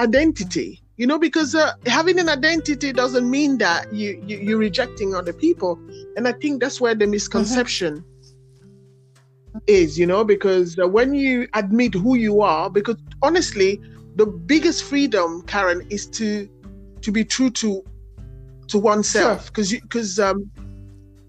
identity 0.00 0.82
you 0.96 1.06
know 1.06 1.18
because 1.18 1.54
uh, 1.54 1.72
having 1.86 2.18
an 2.18 2.28
identity 2.28 2.92
doesn't 2.92 3.28
mean 3.28 3.58
that 3.58 3.92
you, 3.92 4.22
you 4.26 4.38
you're 4.38 4.58
rejecting 4.58 5.14
other 5.14 5.32
people 5.32 5.78
and 6.16 6.26
i 6.26 6.32
think 6.32 6.60
that's 6.60 6.80
where 6.80 6.94
the 6.94 7.06
misconception 7.06 7.96
mm-hmm. 7.98 9.58
is 9.66 9.98
you 9.98 10.06
know 10.06 10.24
because 10.24 10.78
uh, 10.78 10.88
when 10.88 11.14
you 11.14 11.46
admit 11.54 11.94
who 11.94 12.16
you 12.16 12.40
are 12.40 12.70
because 12.70 12.96
honestly 13.22 13.80
the 14.16 14.26
biggest 14.26 14.84
freedom 14.84 15.42
karen 15.42 15.86
is 15.90 16.06
to 16.06 16.48
to 17.02 17.12
be 17.12 17.24
true 17.24 17.50
to 17.50 17.84
to 18.66 18.78
oneself 18.78 19.46
because 19.46 19.70
sure. 19.70 19.80
because 19.82 20.18
um 20.18 20.50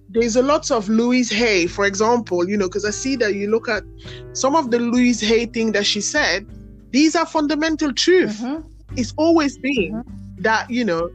there's 0.09 0.37
a 0.37 0.41
lot 0.41 0.71
of 0.71 0.87
Louise 0.87 1.29
Hay, 1.29 1.67
for 1.67 1.85
example, 1.85 2.47
you 2.47 2.55
know, 2.55 2.67
because 2.67 2.85
I 2.85 2.91
see 2.91 3.17
that 3.17 3.35
you 3.35 3.51
look 3.51 3.67
at 3.67 3.83
some 4.31 4.55
of 4.55 4.71
the 4.71 4.79
Louise 4.79 5.19
Hay 5.19 5.47
thing 5.47 5.73
that 5.73 5.85
she 5.85 5.99
said, 5.99 6.47
these 6.91 7.13
are 7.13 7.25
fundamental 7.25 7.91
truth. 7.91 8.39
Mm-hmm 8.39 8.69
it's 8.95 9.13
always 9.17 9.57
been 9.57 9.93
mm-hmm. 9.93 10.41
that 10.41 10.69
you 10.69 10.85
know 10.85 11.09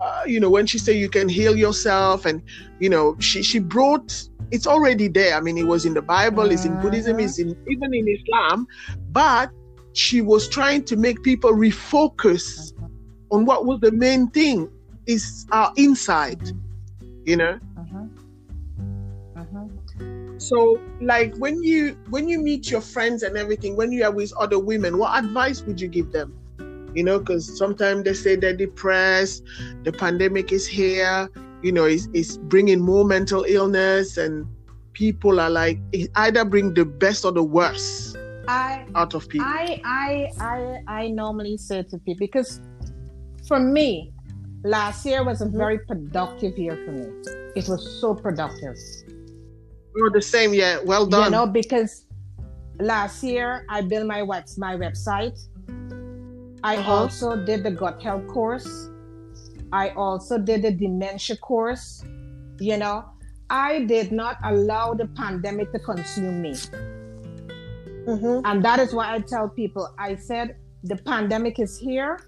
uh, 0.00 0.22
you 0.26 0.38
know 0.38 0.50
when 0.50 0.66
she 0.66 0.78
said 0.78 0.96
you 0.96 1.08
can 1.08 1.28
heal 1.28 1.56
yourself 1.56 2.24
and 2.24 2.42
you 2.78 2.88
know 2.88 3.16
she 3.18 3.42
she 3.42 3.58
brought 3.58 4.28
it's 4.50 4.66
already 4.66 5.08
there 5.08 5.36
i 5.36 5.40
mean 5.40 5.58
it 5.58 5.66
was 5.66 5.84
in 5.84 5.94
the 5.94 6.02
bible 6.02 6.50
it's 6.50 6.64
in 6.64 6.80
buddhism 6.80 7.16
mm-hmm. 7.16 7.26
it's 7.26 7.38
in 7.38 7.56
even 7.68 7.92
in 7.92 8.06
islam 8.08 8.66
but 9.10 9.50
she 9.92 10.20
was 10.20 10.48
trying 10.48 10.84
to 10.84 10.96
make 10.96 11.22
people 11.22 11.52
refocus 11.52 12.72
mm-hmm. 12.72 12.86
on 13.32 13.44
what 13.44 13.66
was 13.66 13.80
the 13.80 13.90
main 13.90 14.28
thing 14.28 14.70
is 15.06 15.46
our 15.50 15.72
inside 15.76 16.40
you 17.24 17.36
know 17.36 17.58
so 20.38 20.80
like 21.00 21.34
when 21.36 21.60
you 21.62 21.98
when 22.10 22.28
you 22.28 22.38
meet 22.38 22.70
your 22.70 22.80
friends 22.80 23.24
and 23.24 23.36
everything 23.36 23.74
when 23.74 23.90
you 23.90 24.04
are 24.04 24.12
with 24.12 24.32
other 24.38 24.58
women 24.58 24.96
what 24.96 25.18
advice 25.22 25.62
would 25.62 25.80
you 25.80 25.88
give 25.88 26.12
them 26.12 26.37
you 26.94 27.02
know, 27.02 27.18
because 27.18 27.56
sometimes 27.58 28.04
they 28.04 28.14
say 28.14 28.36
they're 28.36 28.56
depressed, 28.56 29.44
the 29.84 29.92
pandemic 29.92 30.52
is 30.52 30.66
here, 30.66 31.28
you 31.62 31.72
know, 31.72 31.84
it's, 31.84 32.08
it's 32.12 32.36
bringing 32.36 32.80
more 32.80 33.04
mental 33.04 33.44
illness, 33.48 34.16
and 34.16 34.46
people 34.92 35.40
are 35.40 35.50
like, 35.50 35.78
either 36.16 36.44
bring 36.44 36.74
the 36.74 36.84
best 36.84 37.24
or 37.24 37.32
the 37.32 37.42
worst 37.42 38.16
I, 38.48 38.86
out 38.94 39.14
of 39.14 39.28
people. 39.28 39.46
I, 39.46 39.80
I, 39.84 40.30
I, 40.40 40.78
I 40.86 41.08
normally 41.08 41.56
say 41.56 41.82
to 41.82 41.98
people, 41.98 42.26
because 42.26 42.60
for 43.46 43.60
me, 43.60 44.12
last 44.64 45.06
year 45.06 45.24
was 45.24 45.40
a 45.40 45.46
mm-hmm. 45.46 45.56
very 45.56 45.78
productive 45.80 46.58
year 46.58 46.76
for 46.84 46.92
me. 46.92 47.06
It 47.56 47.68
was 47.68 48.00
so 48.00 48.14
productive. 48.14 48.76
Oh, 50.00 50.10
the 50.12 50.22
same 50.22 50.54
yeah. 50.54 50.78
Well 50.84 51.06
done. 51.06 51.24
You 51.24 51.30
know, 51.30 51.46
because 51.46 52.04
last 52.78 53.22
year 53.24 53.64
I 53.68 53.80
built 53.80 54.06
my 54.06 54.22
web, 54.22 54.44
my 54.56 54.76
website. 54.76 55.38
I 56.68 56.76
uh-huh. 56.76 56.92
also 56.92 57.34
did 57.34 57.62
the 57.64 57.70
gut 57.70 58.02
health 58.02 58.26
course. 58.26 58.90
I 59.72 59.88
also 59.96 60.36
did 60.36 60.60
the 60.60 60.70
dementia 60.70 61.38
course. 61.38 62.04
You 62.60 62.76
know, 62.76 63.06
I 63.48 63.86
did 63.86 64.12
not 64.12 64.36
allow 64.44 64.92
the 64.92 65.06
pandemic 65.06 65.72
to 65.72 65.78
consume 65.78 66.42
me. 66.42 66.52
Mm-hmm. 68.04 68.44
And 68.44 68.62
that 68.62 68.80
is 68.80 68.92
why 68.92 69.14
I 69.14 69.20
tell 69.20 69.48
people 69.48 69.88
I 69.98 70.14
said, 70.16 70.56
the 70.84 70.96
pandemic 70.96 71.58
is 71.58 71.78
here. 71.78 72.20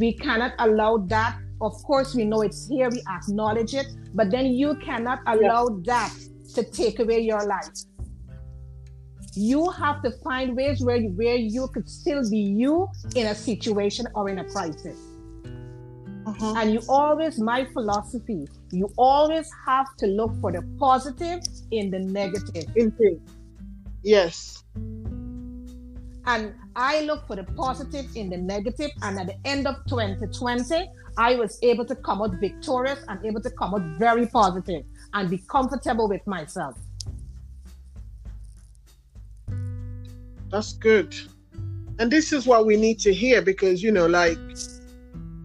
We 0.00 0.14
cannot 0.14 0.52
allow 0.58 0.96
that. 1.08 1.36
Of 1.60 1.74
course, 1.82 2.14
we 2.14 2.24
know 2.24 2.40
it's 2.40 2.66
here, 2.66 2.88
we 2.88 3.02
acknowledge 3.10 3.74
it, 3.74 3.88
but 4.14 4.30
then 4.30 4.46
you 4.46 4.76
cannot 4.76 5.20
allow 5.26 5.68
that 5.84 6.14
to 6.54 6.62
take 6.62 6.98
away 6.98 7.20
your 7.20 7.44
life 7.46 7.68
you 9.36 9.70
have 9.70 10.02
to 10.02 10.10
find 10.24 10.56
ways 10.56 10.82
where 10.82 10.96
you, 10.96 11.10
where 11.10 11.36
you 11.36 11.68
could 11.68 11.88
still 11.88 12.28
be 12.28 12.38
you 12.38 12.88
in 13.14 13.26
a 13.26 13.34
situation 13.34 14.06
or 14.14 14.28
in 14.28 14.38
a 14.38 14.44
crisis. 14.44 14.98
Uh-huh. 16.26 16.54
And 16.56 16.72
you 16.72 16.80
always, 16.88 17.38
my 17.38 17.66
philosophy, 17.66 18.48
you 18.72 18.90
always 18.96 19.48
have 19.64 19.94
to 19.98 20.06
look 20.06 20.34
for 20.40 20.50
the 20.50 20.62
positive 20.78 21.40
in 21.70 21.90
the 21.90 22.00
negative. 22.00 22.64
Indeed. 22.74 23.20
Yes. 24.02 24.64
And 26.28 26.54
I 26.74 27.02
look 27.02 27.26
for 27.28 27.36
the 27.36 27.44
positive 27.44 28.06
in 28.16 28.28
the 28.30 28.36
negative, 28.36 28.90
and 29.02 29.20
at 29.20 29.28
the 29.28 29.36
end 29.44 29.68
of 29.68 29.76
2020, 29.86 30.88
I 31.16 31.36
was 31.36 31.58
able 31.62 31.84
to 31.84 31.94
come 31.94 32.20
out 32.20 32.34
victorious 32.40 32.98
and 33.06 33.24
able 33.24 33.40
to 33.42 33.50
come 33.50 33.74
out 33.74 33.98
very 33.98 34.26
positive 34.26 34.82
and 35.14 35.30
be 35.30 35.38
comfortable 35.48 36.08
with 36.08 36.26
myself. 36.26 36.76
That's 40.56 40.72
good. 40.72 41.14
And 41.98 42.10
this 42.10 42.32
is 42.32 42.46
what 42.46 42.64
we 42.64 42.78
need 42.78 42.98
to 43.00 43.12
hear 43.12 43.42
because 43.42 43.82
you 43.82 43.92
know, 43.92 44.06
like 44.06 44.38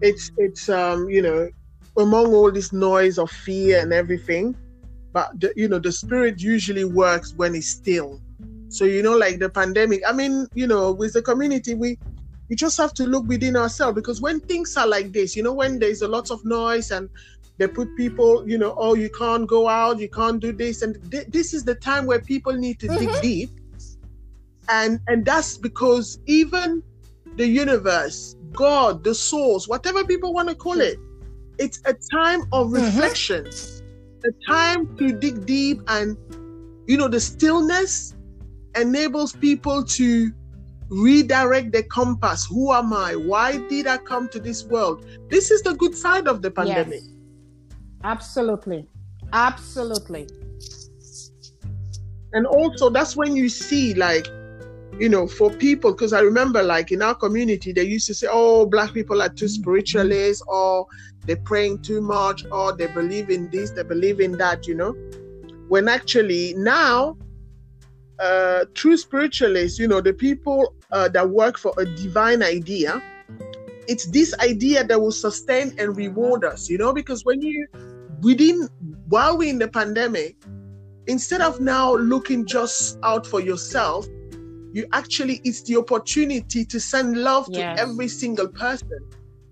it's 0.00 0.30
it's 0.38 0.70
um, 0.70 1.10
you 1.10 1.20
know, 1.20 1.50
among 1.98 2.32
all 2.32 2.50
this 2.50 2.72
noise 2.72 3.18
of 3.18 3.30
fear 3.30 3.80
and 3.80 3.92
everything, 3.92 4.56
but 5.12 5.38
the, 5.38 5.52
you 5.54 5.68
know, 5.68 5.78
the 5.78 5.92
spirit 5.92 6.40
usually 6.40 6.86
works 6.86 7.34
when 7.34 7.54
it's 7.54 7.66
still. 7.66 8.22
So 8.70 8.86
you 8.86 9.02
know, 9.02 9.14
like 9.14 9.38
the 9.38 9.50
pandemic. 9.50 10.00
I 10.08 10.12
mean, 10.12 10.48
you 10.54 10.66
know, 10.66 10.92
with 10.92 11.12
the 11.12 11.20
community, 11.20 11.74
we 11.74 11.98
we 12.48 12.56
just 12.56 12.78
have 12.78 12.94
to 12.94 13.04
look 13.04 13.26
within 13.26 13.54
ourselves 13.54 13.94
because 13.94 14.22
when 14.22 14.40
things 14.40 14.78
are 14.78 14.86
like 14.86 15.12
this, 15.12 15.36
you 15.36 15.42
know, 15.42 15.52
when 15.52 15.78
there's 15.78 16.00
a 16.00 16.08
lot 16.08 16.30
of 16.30 16.42
noise 16.46 16.90
and 16.90 17.10
they 17.58 17.68
put 17.68 17.94
people, 17.98 18.48
you 18.48 18.56
know, 18.56 18.74
oh, 18.78 18.94
you 18.94 19.10
can't 19.10 19.46
go 19.46 19.68
out, 19.68 19.98
you 19.98 20.08
can't 20.08 20.40
do 20.40 20.54
this, 20.54 20.80
and 20.80 20.96
th- 21.10 21.26
this 21.26 21.52
is 21.52 21.64
the 21.64 21.74
time 21.74 22.06
where 22.06 22.18
people 22.18 22.54
need 22.54 22.80
to 22.80 22.86
mm-hmm. 22.86 23.12
dig 23.12 23.20
deep, 23.20 23.50
and 24.72 25.00
and 25.06 25.24
that's 25.24 25.58
because 25.58 26.18
even 26.26 26.82
the 27.36 27.46
universe, 27.46 28.36
God, 28.52 29.04
the 29.04 29.14
source, 29.14 29.68
whatever 29.68 30.04
people 30.04 30.32
want 30.32 30.48
to 30.48 30.54
call 30.54 30.80
it, 30.80 30.98
it's 31.58 31.80
a 31.84 31.94
time 32.12 32.42
of 32.52 32.68
mm-hmm. 32.68 32.84
reflection, 32.84 33.44
mm-hmm. 33.44 34.28
a 34.28 34.50
time 34.50 34.96
to 34.96 35.12
dig 35.12 35.46
deep, 35.46 35.82
and 35.88 36.16
you 36.86 36.96
know, 36.96 37.06
the 37.06 37.20
stillness 37.20 38.14
enables 38.74 39.34
people 39.34 39.84
to 39.84 40.32
redirect 40.88 41.72
the 41.72 41.82
compass. 41.84 42.46
Who 42.46 42.72
am 42.72 42.92
I? 42.92 43.14
Why 43.14 43.58
did 43.68 43.86
I 43.86 43.98
come 43.98 44.28
to 44.30 44.40
this 44.40 44.64
world? 44.64 45.04
This 45.28 45.50
is 45.50 45.62
the 45.62 45.74
good 45.74 45.94
side 45.94 46.26
of 46.26 46.42
the 46.42 46.50
pandemic. 46.50 47.02
Yes. 47.02 47.10
Absolutely. 48.04 48.86
Absolutely. 49.32 50.28
And 52.34 52.46
also, 52.46 52.88
that's 52.90 53.16
when 53.16 53.36
you 53.36 53.48
see, 53.48 53.94
like, 53.94 54.26
you 54.98 55.08
know, 55.08 55.26
for 55.26 55.50
people, 55.50 55.92
because 55.92 56.12
I 56.12 56.20
remember, 56.20 56.62
like, 56.62 56.92
in 56.92 57.02
our 57.02 57.14
community, 57.14 57.72
they 57.72 57.84
used 57.84 58.06
to 58.08 58.14
say, 58.14 58.28
oh, 58.30 58.66
black 58.66 58.92
people 58.92 59.22
are 59.22 59.28
too 59.28 59.48
spiritualist, 59.48 60.44
or 60.46 60.86
they're 61.26 61.36
praying 61.36 61.82
too 61.82 62.00
much, 62.00 62.44
or 62.50 62.76
they 62.76 62.86
believe 62.88 63.30
in 63.30 63.48
this, 63.50 63.70
they 63.70 63.82
believe 63.82 64.20
in 64.20 64.32
that, 64.32 64.66
you 64.66 64.74
know. 64.74 64.92
When 65.68 65.88
actually, 65.88 66.54
now, 66.56 67.16
uh, 68.18 68.66
true 68.74 68.96
spiritualists, 68.96 69.78
you 69.78 69.88
know, 69.88 70.00
the 70.00 70.12
people 70.12 70.74
uh, 70.92 71.08
that 71.08 71.28
work 71.28 71.58
for 71.58 71.72
a 71.78 71.84
divine 71.84 72.42
idea, 72.42 73.02
it's 73.88 74.06
this 74.06 74.34
idea 74.38 74.84
that 74.84 75.00
will 75.00 75.10
sustain 75.10 75.74
and 75.78 75.96
reward 75.96 76.44
us, 76.44 76.68
you 76.68 76.78
know, 76.78 76.92
because 76.92 77.24
when 77.24 77.40
you, 77.40 77.66
within, 78.20 78.68
while 79.08 79.36
we're 79.38 79.48
in 79.48 79.58
the 79.58 79.68
pandemic, 79.68 80.36
instead 81.06 81.40
of 81.40 81.60
now 81.60 81.94
looking 81.94 82.46
just 82.46 82.98
out 83.02 83.26
for 83.26 83.40
yourself, 83.40 84.06
you 84.72 84.86
actually, 84.92 85.40
it's 85.44 85.62
the 85.62 85.76
opportunity 85.76 86.64
to 86.64 86.80
send 86.80 87.16
love 87.16 87.46
yes. 87.50 87.78
to 87.78 87.82
every 87.82 88.08
single 88.08 88.48
person, 88.48 89.00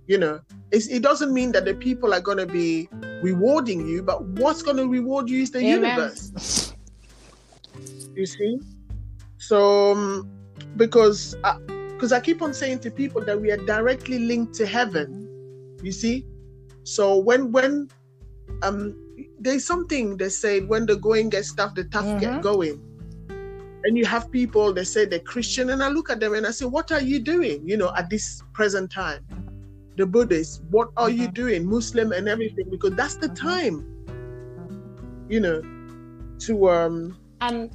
you 0.07 0.19
know. 0.19 0.41
It's, 0.71 0.89
it 0.89 1.03
doesn't 1.03 1.33
mean 1.33 1.53
that 1.53 1.65
the 1.65 1.75
people 1.75 2.15
are 2.15 2.21
going 2.21 2.39
to 2.39 2.47
be 2.47 2.89
rewarding 3.23 3.87
you, 3.87 4.03
but 4.03 4.25
what's 4.25 4.63
going 4.63 4.79
to 4.79 4.89
reward 4.89 5.29
you 5.29 5.43
is 5.43 5.51
the 5.51 5.59
Amen. 5.59 5.85
universe. 5.85 6.75
You 8.15 8.27
see? 8.27 8.59
So, 9.39 9.93
um, 9.93 10.31
because 10.77 11.35
because 11.35 12.13
I, 12.13 12.17
I 12.17 12.21
keep 12.21 12.43
on 12.43 12.55
saying 12.55 12.81
to 12.81 12.91
people 12.91 13.25
that 13.25 13.41
we 13.41 13.51
are 13.51 13.57
directly 13.57 14.19
linked 14.19 14.55
to 14.55 14.67
heaven. 14.67 15.27
You 15.83 15.93
see, 15.93 16.27
so 16.85 17.19
when 17.19 17.51
when 17.53 17.89
um 18.63 18.95
there's 19.39 19.65
something 19.65 20.17
they 20.17 20.29
say 20.29 20.61
when 20.61 20.87
the 20.87 20.97
going 20.97 21.31
gets 21.31 21.55
tough, 21.55 21.75
the 21.75 21.85
tough 21.85 22.05
mm-hmm. 22.05 22.19
get 22.19 22.43
going. 22.43 22.81
And 23.85 23.97
you 23.97 24.05
have 24.05 24.31
people 24.31 24.73
that 24.75 24.85
say 24.87 25.07
they're 25.07 25.21
Christian, 25.21 25.71
and 25.71 25.83
I 25.83 25.89
look 25.89 26.11
at 26.11 26.21
them 26.21 26.35
and 26.35 26.47
I 26.47 26.51
say, 26.51 26.67
What 26.67 26.93
are 26.93 27.01
you 27.01 27.19
doing? 27.19 27.67
You 27.67 27.77
know, 27.77 27.93
at 27.97 28.11
this 28.11 28.43
present 28.53 28.91
time. 28.91 29.25
The 29.97 30.07
Buddhists, 30.07 30.63
what 30.71 30.89
are 30.97 31.09
mm-hmm. 31.09 31.23
you 31.23 31.29
doing? 31.29 31.67
Muslim 31.67 32.13
and 32.13 32.29
everything, 32.29 32.71
because 32.71 32.95
that's 32.95 33.17
the 33.17 33.29
mm-hmm. 33.29 33.49
time, 33.49 35.27
you 35.29 35.41
know, 35.41 35.63
to 36.41 36.71
um 36.71 37.19
and 37.41 37.71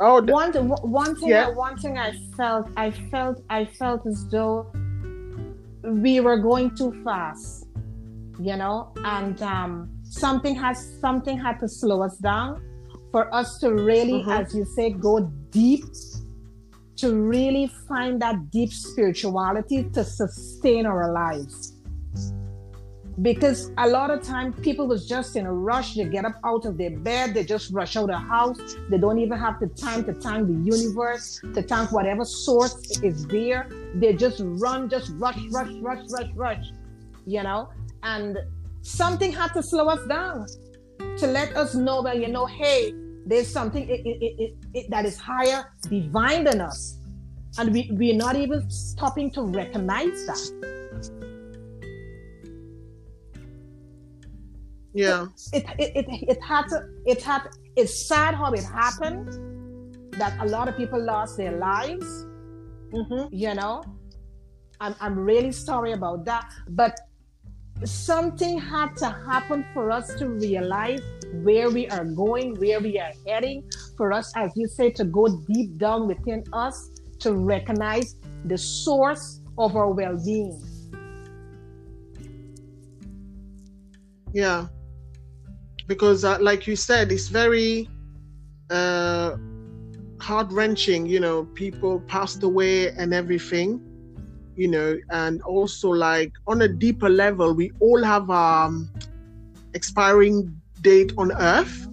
Oh, 0.00 0.20
the, 0.20 0.32
one 0.32 0.52
one 0.52 1.14
thing. 1.16 1.28
Yeah. 1.28 1.46
I, 1.46 1.50
one 1.50 1.78
thing 1.78 1.98
I 1.98 2.12
felt. 2.36 2.68
I 2.76 2.90
felt. 2.90 3.42
I 3.48 3.64
felt 3.64 4.06
as 4.06 4.26
though 4.28 4.66
we 5.84 6.18
were 6.20 6.38
going 6.38 6.74
too 6.74 7.00
fast. 7.04 7.68
You 8.40 8.56
know, 8.56 8.90
and 9.04 9.40
um, 9.42 9.90
something 10.02 10.56
has 10.56 10.98
something 11.00 11.38
had 11.38 11.60
to 11.60 11.68
slow 11.68 12.02
us 12.02 12.16
down 12.16 12.60
for 13.14 13.32
us 13.32 13.58
to 13.58 13.72
really, 13.72 14.22
mm-hmm. 14.22 14.30
as 14.42 14.52
you 14.56 14.64
say, 14.64 14.90
go 14.90 15.20
deep. 15.52 15.84
To 16.96 17.14
really 17.14 17.70
find 17.88 18.20
that 18.22 18.50
deep 18.50 18.72
spirituality 18.72 19.84
to 19.94 20.02
sustain 20.02 20.86
our 20.86 21.12
lives. 21.12 21.74
Because 23.22 23.70
a 23.78 23.86
lot 23.86 24.10
of 24.10 24.22
time 24.22 24.52
people 24.52 24.88
was 24.88 25.06
just 25.06 25.36
in 25.36 25.44
a 25.46 25.52
rush. 25.52 25.94
They 25.94 26.06
get 26.06 26.24
up 26.24 26.36
out 26.44 26.64
of 26.64 26.78
their 26.78 26.90
bed. 26.90 27.34
They 27.34 27.44
just 27.44 27.72
rush 27.72 27.96
out 27.96 28.04
of 28.04 28.08
the 28.10 28.24
house. 28.36 28.58
They 28.90 28.98
don't 28.98 29.18
even 29.18 29.38
have 29.38 29.60
the 29.60 29.68
time 29.68 30.04
to 30.06 30.14
thank 30.14 30.48
the 30.48 30.58
universe 30.76 31.40
to 31.54 31.62
thank 31.62 31.92
whatever 31.92 32.24
source 32.24 33.00
is 33.02 33.26
there. 33.26 33.68
They 33.94 34.14
just 34.14 34.40
run 34.44 34.88
just 34.88 35.12
rush 35.16 35.40
rush 35.50 35.72
rush 35.80 36.04
rush 36.10 36.30
rush 36.34 36.66
you 37.26 37.42
know? 37.42 37.68
And 38.02 38.38
something 38.82 39.32
had 39.32 39.52
to 39.54 39.62
slow 39.62 39.86
us 39.88 40.06
down 40.08 40.46
to 41.18 41.26
let 41.26 41.56
us 41.56 41.74
know 41.74 42.02
that 42.02 42.18
you 42.18 42.28
know 42.28 42.46
hey 42.46 42.92
there's 43.26 43.50
something 43.50 43.88
it, 43.88 44.02
it, 44.04 44.54
it, 44.74 44.90
that 44.90 45.04
is 45.06 45.18
higher 45.18 45.72
divine 45.88 46.44
than 46.44 46.60
us. 46.60 46.98
And 47.58 47.72
we, 47.72 47.88
we're 47.92 48.16
not 48.16 48.36
even 48.36 48.68
stopping 48.68 49.30
to 49.32 49.42
recognize 49.42 50.26
that. 50.26 51.10
Yeah. 54.92 55.26
It 55.52 55.64
it, 55.78 55.96
it, 55.96 56.06
it 56.28 56.42
had 56.42 56.68
to 56.68 56.88
it 57.04 57.22
had 57.22 57.48
it's 57.76 58.06
sad 58.06 58.34
how 58.34 58.52
it 58.52 58.62
happened 58.62 60.12
that 60.12 60.38
a 60.40 60.46
lot 60.46 60.68
of 60.68 60.76
people 60.76 61.02
lost 61.02 61.36
their 61.36 61.58
lives 61.58 62.06
mm-hmm. 62.92 63.26
you 63.32 63.54
know? 63.54 63.82
I'm, 64.80 64.94
I'm 65.00 65.18
really 65.18 65.50
sorry 65.50 65.92
about 65.92 66.24
that 66.26 66.52
but 66.68 66.98
something 67.84 68.58
had 68.58 68.96
to 68.98 69.06
happen 69.06 69.66
for 69.74 69.90
us 69.90 70.14
to 70.16 70.28
realize 70.28 71.00
where 71.42 71.70
we 71.70 71.88
are 71.88 72.04
going 72.04 72.54
where 72.60 72.80
we 72.80 72.98
are 72.98 73.12
heading 73.26 73.62
for 73.96 74.12
us 74.12 74.32
as 74.36 74.52
you 74.54 74.68
say 74.68 74.90
to 74.90 75.04
go 75.04 75.26
deep 75.48 75.76
down 75.78 76.06
within 76.06 76.44
us 76.52 76.90
to 77.18 77.34
recognize 77.34 78.16
the 78.44 78.58
source 78.58 79.40
of 79.56 79.76
our 79.76 79.90
well-being. 79.90 80.60
Yeah. 84.32 84.66
Because 85.86 86.24
uh, 86.24 86.38
like 86.40 86.66
you 86.66 86.76
said 86.76 87.12
it's 87.12 87.28
very 87.28 87.88
uh, 88.70 89.36
heart 90.20 90.50
wrenching 90.50 91.06
you 91.06 91.20
know 91.20 91.44
people 91.54 92.00
passed 92.00 92.42
away 92.42 92.88
and 92.90 93.12
everything 93.12 93.80
you 94.56 94.68
know 94.68 94.96
and 95.10 95.42
also 95.42 95.90
like 95.90 96.32
on 96.46 96.62
a 96.62 96.68
deeper 96.68 97.10
level 97.10 97.52
we 97.52 97.70
all 97.80 98.02
have 98.02 98.30
um 98.30 98.90
expiring 99.74 100.38
date 100.84 101.12
on 101.18 101.32
earth 101.32 101.88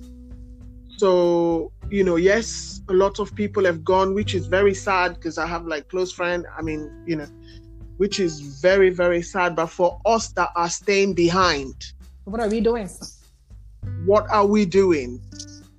so 0.97 1.71
you 1.89 2.03
know 2.03 2.17
yes 2.17 2.81
a 2.89 2.93
lot 2.93 3.19
of 3.19 3.33
people 3.33 3.65
have 3.65 3.83
gone 3.83 4.13
which 4.13 4.35
is 4.35 4.45
very 4.45 4.73
sad 4.73 5.15
because 5.15 5.37
i 5.37 5.47
have 5.47 5.65
like 5.65 5.87
close 5.89 6.11
friend 6.11 6.45
i 6.57 6.61
mean 6.61 6.91
you 7.07 7.15
know 7.15 7.27
which 7.97 8.19
is 8.19 8.39
very 8.61 8.89
very 8.89 9.21
sad 9.21 9.55
but 9.55 9.67
for 9.67 9.99
us 10.05 10.27
that 10.33 10.49
are 10.55 10.69
staying 10.69 11.13
behind 11.13 11.93
what 12.25 12.39
are 12.39 12.49
we 12.49 12.61
doing 12.61 12.87
what 14.05 14.29
are 14.29 14.45
we 14.45 14.65
doing? 14.65 15.21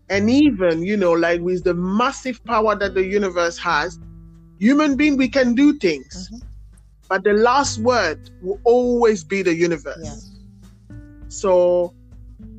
And 0.08 0.28
even, 0.28 0.82
you 0.82 0.96
know, 0.96 1.12
like 1.12 1.40
with 1.40 1.64
the 1.64 1.74
massive 1.74 2.44
power 2.44 2.74
that 2.76 2.94
the 2.94 3.04
universe 3.04 3.58
has, 3.58 3.98
human 4.58 4.96
being, 4.96 5.16
we 5.16 5.28
can 5.28 5.54
do 5.54 5.78
things. 5.78 6.28
Mm-hmm. 6.28 6.46
But 7.08 7.24
the 7.24 7.32
last 7.32 7.78
word 7.78 8.30
will 8.42 8.60
always 8.64 9.24
be 9.24 9.42
the 9.42 9.54
universe. 9.54 10.30
Yeah. 10.90 10.96
So 11.28 11.94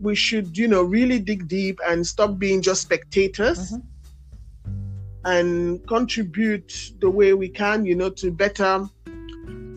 we 0.01 0.15
should, 0.15 0.57
you 0.57 0.67
know, 0.67 0.83
really 0.83 1.19
dig 1.19 1.47
deep 1.47 1.79
and 1.87 2.05
stop 2.05 2.37
being 2.37 2.61
just 2.61 2.81
spectators 2.81 3.71
mm-hmm. 3.71 5.25
and 5.25 5.87
contribute 5.87 6.93
the 6.99 7.09
way 7.09 7.33
we 7.33 7.49
can, 7.49 7.85
you 7.85 7.95
know, 7.95 8.09
to 8.09 8.31
better 8.31 8.87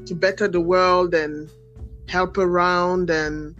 to 0.06 0.14
better 0.14 0.46
the 0.46 0.60
world 0.60 1.14
and 1.14 1.50
help 2.08 2.38
around 2.38 3.10
and 3.10 3.56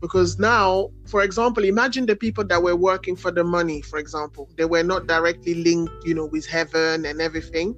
because 0.00 0.38
now, 0.38 0.90
for 1.06 1.22
example, 1.22 1.64
imagine 1.64 2.04
the 2.04 2.14
people 2.14 2.44
that 2.44 2.62
were 2.62 2.76
working 2.76 3.16
for 3.16 3.30
the 3.30 3.42
money, 3.42 3.80
for 3.80 3.98
example, 3.98 4.50
they 4.56 4.66
were 4.66 4.82
not 4.82 5.06
directly 5.06 5.54
linked, 5.54 5.94
you 6.04 6.14
know, 6.14 6.26
with 6.26 6.44
heaven 6.44 7.06
and 7.06 7.22
everything. 7.22 7.74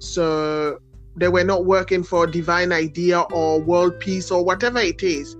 So 0.00 0.80
they 1.14 1.28
were 1.28 1.44
not 1.44 1.64
working 1.64 2.02
for 2.02 2.26
divine 2.26 2.72
idea 2.72 3.20
or 3.20 3.60
world 3.60 4.00
peace 4.00 4.32
or 4.32 4.44
whatever 4.44 4.80
it 4.80 5.04
is. 5.04 5.36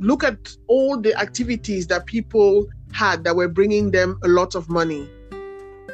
Look 0.00 0.24
at 0.24 0.56
all 0.66 0.98
the 0.98 1.14
activities 1.14 1.86
that 1.88 2.06
people 2.06 2.66
had 2.92 3.22
that 3.24 3.36
were 3.36 3.48
bringing 3.48 3.90
them 3.90 4.18
a 4.24 4.28
lot 4.28 4.54
of 4.54 4.68
money. 4.68 5.08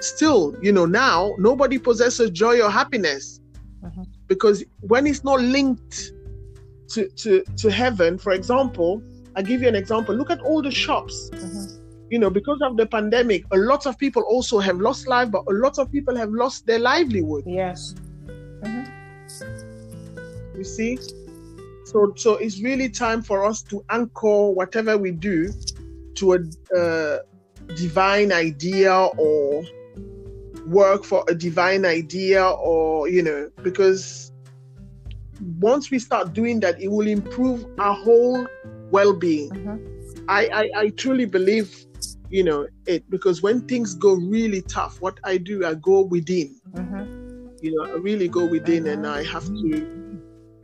Still, 0.00 0.54
you 0.62 0.72
know, 0.72 0.86
now 0.86 1.34
nobody 1.38 1.78
possesses 1.78 2.30
joy 2.30 2.60
or 2.60 2.70
happiness 2.70 3.40
Mhm. 3.84 4.06
because 4.28 4.64
when 4.80 5.06
it's 5.06 5.24
not 5.24 5.40
linked 5.40 6.12
to, 6.88 7.08
to, 7.08 7.42
to 7.56 7.70
heaven, 7.70 8.16
for 8.16 8.32
example, 8.32 9.02
I 9.34 9.42
give 9.42 9.60
you 9.60 9.68
an 9.68 9.74
example. 9.74 10.14
Look 10.14 10.30
at 10.30 10.40
all 10.40 10.62
the 10.62 10.70
shops. 10.70 11.30
Mhm. 11.32 11.80
You 12.10 12.18
know, 12.20 12.30
because 12.30 12.60
of 12.62 12.76
the 12.76 12.86
pandemic, 12.86 13.44
a 13.50 13.56
lot 13.56 13.86
of 13.86 13.98
people 13.98 14.22
also 14.22 14.60
have 14.60 14.80
lost 14.80 15.08
life, 15.08 15.30
but 15.30 15.42
a 15.48 15.52
lot 15.52 15.78
of 15.78 15.90
people 15.90 16.14
have 16.16 16.30
lost 16.30 16.64
their 16.66 16.78
livelihood. 16.78 17.42
Yes. 17.46 17.94
Mhm. 18.62 18.86
You 20.56 20.64
see? 20.64 20.98
So 21.96 22.12
so 22.14 22.34
it's 22.34 22.60
really 22.60 22.90
time 22.90 23.22
for 23.22 23.42
us 23.46 23.62
to 23.70 23.82
anchor 23.88 24.50
whatever 24.50 24.98
we 24.98 25.12
do 25.12 25.50
to 26.16 26.34
a 26.34 26.38
uh, 26.78 27.18
divine 27.74 28.32
idea 28.32 28.92
or 28.94 29.64
work 30.66 31.04
for 31.04 31.24
a 31.28 31.34
divine 31.34 31.86
idea 31.86 32.44
or 32.46 33.08
you 33.08 33.22
know 33.22 33.48
because 33.62 34.30
once 35.58 35.90
we 35.90 35.98
start 35.98 36.34
doing 36.34 36.60
that 36.60 36.78
it 36.82 36.88
will 36.88 37.06
improve 37.06 37.64
our 37.78 37.94
whole 37.94 38.46
well-being 38.90 39.48
Mhm. 39.50 39.80
I, 40.28 40.48
I 40.52 40.70
i 40.82 40.88
truly 40.90 41.24
believe 41.24 41.86
you 42.28 42.44
know 42.44 42.66
it 42.86 43.08
because 43.08 43.42
when 43.42 43.62
things 43.68 43.94
go 43.94 44.12
really 44.14 44.60
tough 44.62 45.00
what 45.00 45.18
i 45.24 45.38
do 45.38 45.64
i 45.64 45.72
go 45.74 46.02
within 46.02 46.60
Mhm. 46.74 47.08
you 47.62 47.74
know, 47.74 47.86
I 47.90 47.96
really 47.96 48.28
go 48.28 48.44
within 48.44 48.86
and 48.86 49.04
Mhm. 49.04 49.08
I 49.08 49.22
have 49.22 49.46
to 49.46 50.05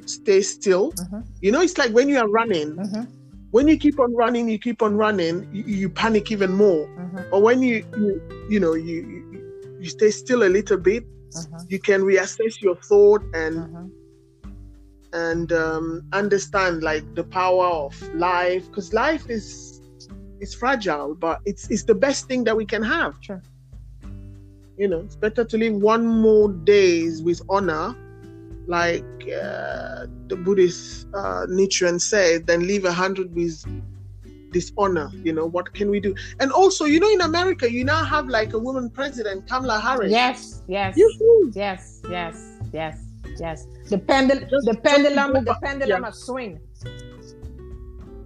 stay 0.06 0.42
still. 0.42 0.92
Mhm. 0.92 1.24
You 1.40 1.52
know, 1.52 1.60
it's 1.60 1.78
like 1.78 1.92
when 1.92 2.08
you 2.08 2.18
are 2.18 2.28
running, 2.28 2.76
Mhm. 2.76 3.08
when 3.50 3.68
you 3.68 3.76
keep 3.78 3.98
on 4.00 4.14
running, 4.14 4.48
you 4.48 4.58
keep 4.58 4.82
on 4.82 4.96
running, 4.96 5.48
you, 5.52 5.62
you 5.64 5.88
panic 5.90 6.30
even 6.30 6.52
more. 6.52 6.86
Mhm. 6.86 7.30
But 7.30 7.42
when 7.42 7.62
you, 7.62 7.84
you, 7.96 8.20
you 8.48 8.60
know, 8.60 8.74
you, 8.74 8.94
you, 9.80 9.88
stay 9.88 10.10
still 10.10 10.42
a 10.44 10.48
little 10.48 10.76
bit, 10.78 11.04
Mhm. 11.34 11.70
you 11.70 11.78
can 11.80 12.02
reassess 12.02 12.60
your 12.62 12.76
thought 12.76 13.22
and, 13.34 13.56
Mhm. 13.56 13.90
and 15.12 15.52
um, 15.52 16.02
understand 16.12 16.82
like 16.82 17.04
the 17.14 17.24
power 17.24 17.66
of 17.66 18.00
life 18.14 18.66
because 18.66 18.92
life 18.92 19.28
is, 19.28 19.80
is 20.40 20.54
fragile, 20.54 21.14
but 21.14 21.40
it's, 21.44 21.68
it's 21.70 21.84
the 21.84 21.94
best 21.94 22.26
thing 22.28 22.44
that 22.44 22.56
we 22.56 22.64
can 22.66 22.82
have. 22.82 23.14
Sure. 23.20 23.42
you 24.78 24.88
know 24.88 25.00
it's 25.00 25.16
better 25.16 25.44
to 25.44 25.58
live 25.58 25.74
one 25.74 26.06
more 26.06 26.48
days 26.50 27.20
with 27.22 27.40
honor 27.48 27.94
like 28.66 29.04
uh, 29.42 30.06
the 30.28 30.36
buddhist 30.44 31.06
uh, 31.14 31.46
nichiren 31.48 32.00
said 32.00 32.46
then 32.46 32.66
leave 32.66 32.84
a 32.84 32.92
hundred 32.92 33.34
with 33.34 33.64
dishonor 34.52 35.10
you 35.24 35.32
know 35.32 35.46
what 35.46 35.72
can 35.74 35.90
we 35.90 35.98
do 35.98 36.14
and 36.40 36.52
also 36.52 36.84
you 36.84 37.00
know 37.00 37.10
in 37.10 37.22
america 37.22 37.70
you 37.70 37.84
now 37.84 38.04
have 38.04 38.28
like 38.28 38.52
a 38.52 38.58
woman 38.58 38.88
president 38.90 39.48
kamala 39.48 39.80
harris 39.80 40.10
Yes. 40.10 40.62
Yes. 40.68 40.96
Yoo-hoo. 40.96 41.50
Yes. 41.54 42.02
Yes. 42.10 42.36
Yes. 42.72 42.98
Yes. 43.40 43.66
The 43.88 43.98
pendulum. 43.98 44.48
Just- 44.50 44.66
The 44.66 44.74
pendulum. 44.74 45.32
just 45.34 45.46
The 45.46 45.54
pendulum 45.62 46.02
yeah. 46.02 46.08
a 46.08 46.12
swing. 46.12 46.60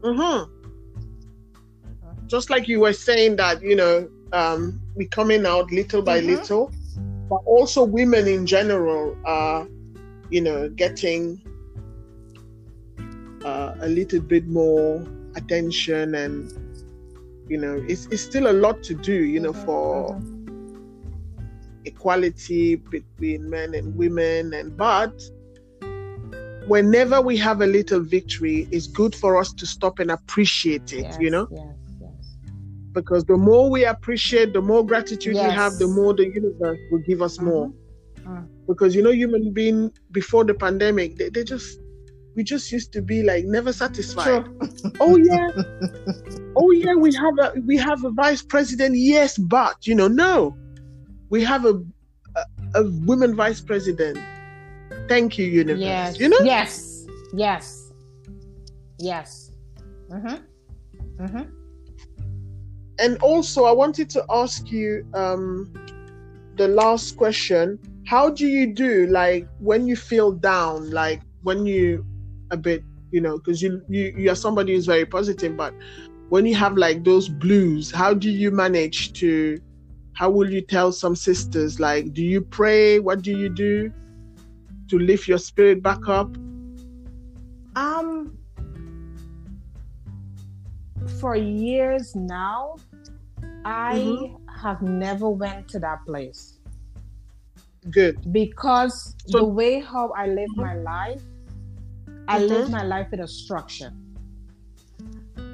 Mhm. 0.03 0.49
just 2.27 2.51
like 2.51 2.67
you 2.69 2.81
were 2.81 2.93
saying 2.93 3.37
that 3.37 3.63
you 3.63 3.77
know 3.77 4.09
um 4.33 4.81
we 4.97 5.07
coming 5.07 5.47
out 5.47 5.71
little 5.71 6.03
by 6.03 6.21
Mhm. 6.21 6.27
little 6.27 6.71
but 7.31 7.41
also 7.47 7.83
women 7.85 8.27
in 8.27 8.47
general 8.47 9.17
are 9.25 9.67
you 10.31 10.41
know 10.41 10.69
getting 10.69 11.41
uh, 13.45 13.75
a 13.81 13.89
little 13.89 14.21
bit 14.21 14.47
more 14.49 15.07
attention 15.37 16.15
and 16.15 16.53
you 17.49 17.59
know 17.59 17.83
it's, 17.89 18.07
it's 18.07 18.23
still 18.23 18.51
a 18.51 18.53
lot 18.53 18.83
to 18.83 18.95
do 18.95 19.25
you 19.25 19.39
know 19.39 19.53
for 19.53 20.11
mhm. 20.15 21.37
equality 21.85 22.77
between 22.77 23.49
men 23.49 23.75
and 23.75 23.97
women 23.97 24.53
and 24.55 24.77
but 24.77 25.15
whenever 26.67 27.21
we 27.21 27.37
have 27.37 27.61
a 27.61 27.67
little 27.67 28.01
victory 28.01 28.67
it's 28.73 28.89
good 28.89 29.15
for 29.15 29.39
us 29.39 29.53
to 29.53 29.65
stop 29.67 30.01
and 30.01 30.11
appreciate 30.11 30.93
it 30.93 31.03
Yes, 31.03 31.17
you 31.21 31.31
know 31.31 31.47
Yes. 31.51 31.77
Yes. 32.01 32.37
because 32.93 33.25
the 33.25 33.37
more 33.37 33.71
we 33.71 33.85
appreciate, 33.85 34.53
the 34.53 34.63
more 34.63 34.85
gratitude 34.85 35.35
we 35.35 35.41
have, 35.41 35.79
the 35.79 35.87
more 35.87 36.15
the 36.15 36.25
universe 36.25 36.79
will 36.91 37.05
give 37.07 37.23
us 37.23 37.39
more. 37.41 37.71
Mhm. 38.27 38.49
Because 38.67 38.95
you 38.95 39.03
know, 39.03 39.13
human 39.13 39.53
being 39.53 39.93
before 40.11 40.45
the 40.45 40.55
pandemic, 40.55 41.17
they, 41.17 41.29
they 41.29 41.45
just 41.45 41.79
we 42.35 42.43
just 42.43 42.71
used 42.73 42.93
to 42.93 43.01
be 43.03 43.23
like 43.23 43.45
never 43.45 43.73
satisfied. 43.73 44.45
True. 44.45 44.61
Oh 45.01 45.17
yeah, 45.17 45.49
oh 46.57 46.71
yeah, 46.71 46.95
we 46.95 47.15
have 47.15 47.39
a 47.39 47.53
we 47.67 47.77
have 47.77 48.05
a 48.05 48.11
vice 48.11 48.43
president. 48.43 48.97
Yes, 48.97 49.37
but 49.39 49.87
you 49.87 49.95
know, 49.95 50.09
no, 50.09 50.57
we 51.29 51.45
have 51.45 51.65
a 51.67 51.75
a, 52.37 52.43
a 52.81 52.91
women 53.05 53.35
vice 53.35 53.61
president. 53.61 54.19
Thank 55.09 55.39
you, 55.39 55.47
universe. 55.47 55.81
Yes. 55.81 56.21
You 56.21 56.29
know, 56.31 56.39
Yes. 56.45 57.07
Yes. 57.35 57.93
Yes. 58.99 59.51
Mhm. 60.11 60.41
Mhm. 61.19 61.51
and 62.99 63.19
also 63.19 63.65
I 63.65 63.73
wanted 63.73 64.09
to 64.11 64.25
ask 64.31 64.71
you 64.71 65.05
um 65.15 65.71
the 66.57 66.69
last 66.69 67.17
question 67.17 67.79
how 68.07 68.31
do 68.31 68.47
you 68.47 68.73
do 68.73 69.07
like 69.09 69.47
when 69.59 69.87
you 69.87 69.97
feel 69.97 70.33
down 70.33 70.91
like 70.91 71.21
when 71.43 71.67
you 71.67 72.05
a 72.51 72.57
bit 72.57 72.83
you 73.11 73.21
know 73.21 73.39
because 73.39 73.61
you, 73.61 73.83
you 73.89 74.15
you 74.17 74.31
are 74.31 74.37
somebody 74.37 74.75
who's 74.75 74.87
very 74.87 75.05
positive 75.05 75.57
but 75.57 75.75
when 76.29 76.47
you 76.47 76.55
have 76.55 76.77
like 76.77 77.05
those 77.05 77.29
blues 77.29 77.91
how 77.91 78.15
do 78.15 78.31
you 78.31 78.51
manage 78.51 79.13
to 79.13 79.59
how 80.17 80.31
will 80.31 80.51
you 80.51 80.63
tell 80.63 80.93
some 80.93 81.15
sisters 81.15 81.79
like 81.79 82.13
do 82.15 82.23
you 82.23 82.41
pray? 82.41 82.99
What 83.01 83.23
do 83.23 83.37
you 83.37 83.51
do 83.51 83.93
to 84.89 84.99
lift 84.99 85.29
your 85.29 85.39
spirit 85.39 85.83
back 85.83 86.09
up? 86.09 86.35
Um, 87.77 88.39
for 91.21 91.37
years 91.37 92.17
now, 92.17 92.77
I 93.67 93.99
Mm-hmm. 93.99 94.37
have 94.63 94.81
never 94.81 95.29
went 95.29 95.69
to 95.69 95.79
that 95.81 95.99
place 96.07 96.56
good 97.91 98.33
because 98.33 99.15
So- 99.27 99.39
the 99.39 99.45
way 99.45 99.81
how 99.81 100.11
I 100.11 100.27
live 100.27 100.51
my 100.57 100.75
life, 100.75 101.23
I 102.29 102.39
live 102.39 102.69
Mhm. 102.69 102.73
my 102.73 102.83
life 102.83 103.09
with 103.11 103.21
a 103.21 103.29
structure. 103.29 103.93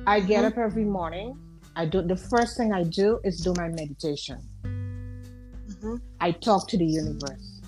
I 0.06 0.20
get 0.20 0.44
Mhm. 0.44 0.48
up 0.52 0.58
every 0.58 0.84
morning. 0.84 1.38
I 1.76 1.86
do 1.86 2.02
the 2.02 2.16
first 2.16 2.56
thing 2.56 2.72
I 2.72 2.84
do 2.84 3.20
is 3.24 3.40
do 3.40 3.52
my 3.56 3.68
meditation. 3.68 4.38
Mhm. 4.64 6.00
I 6.20 6.32
talk 6.32 6.68
to 6.68 6.76
the 6.76 6.86
universe. 6.86 7.60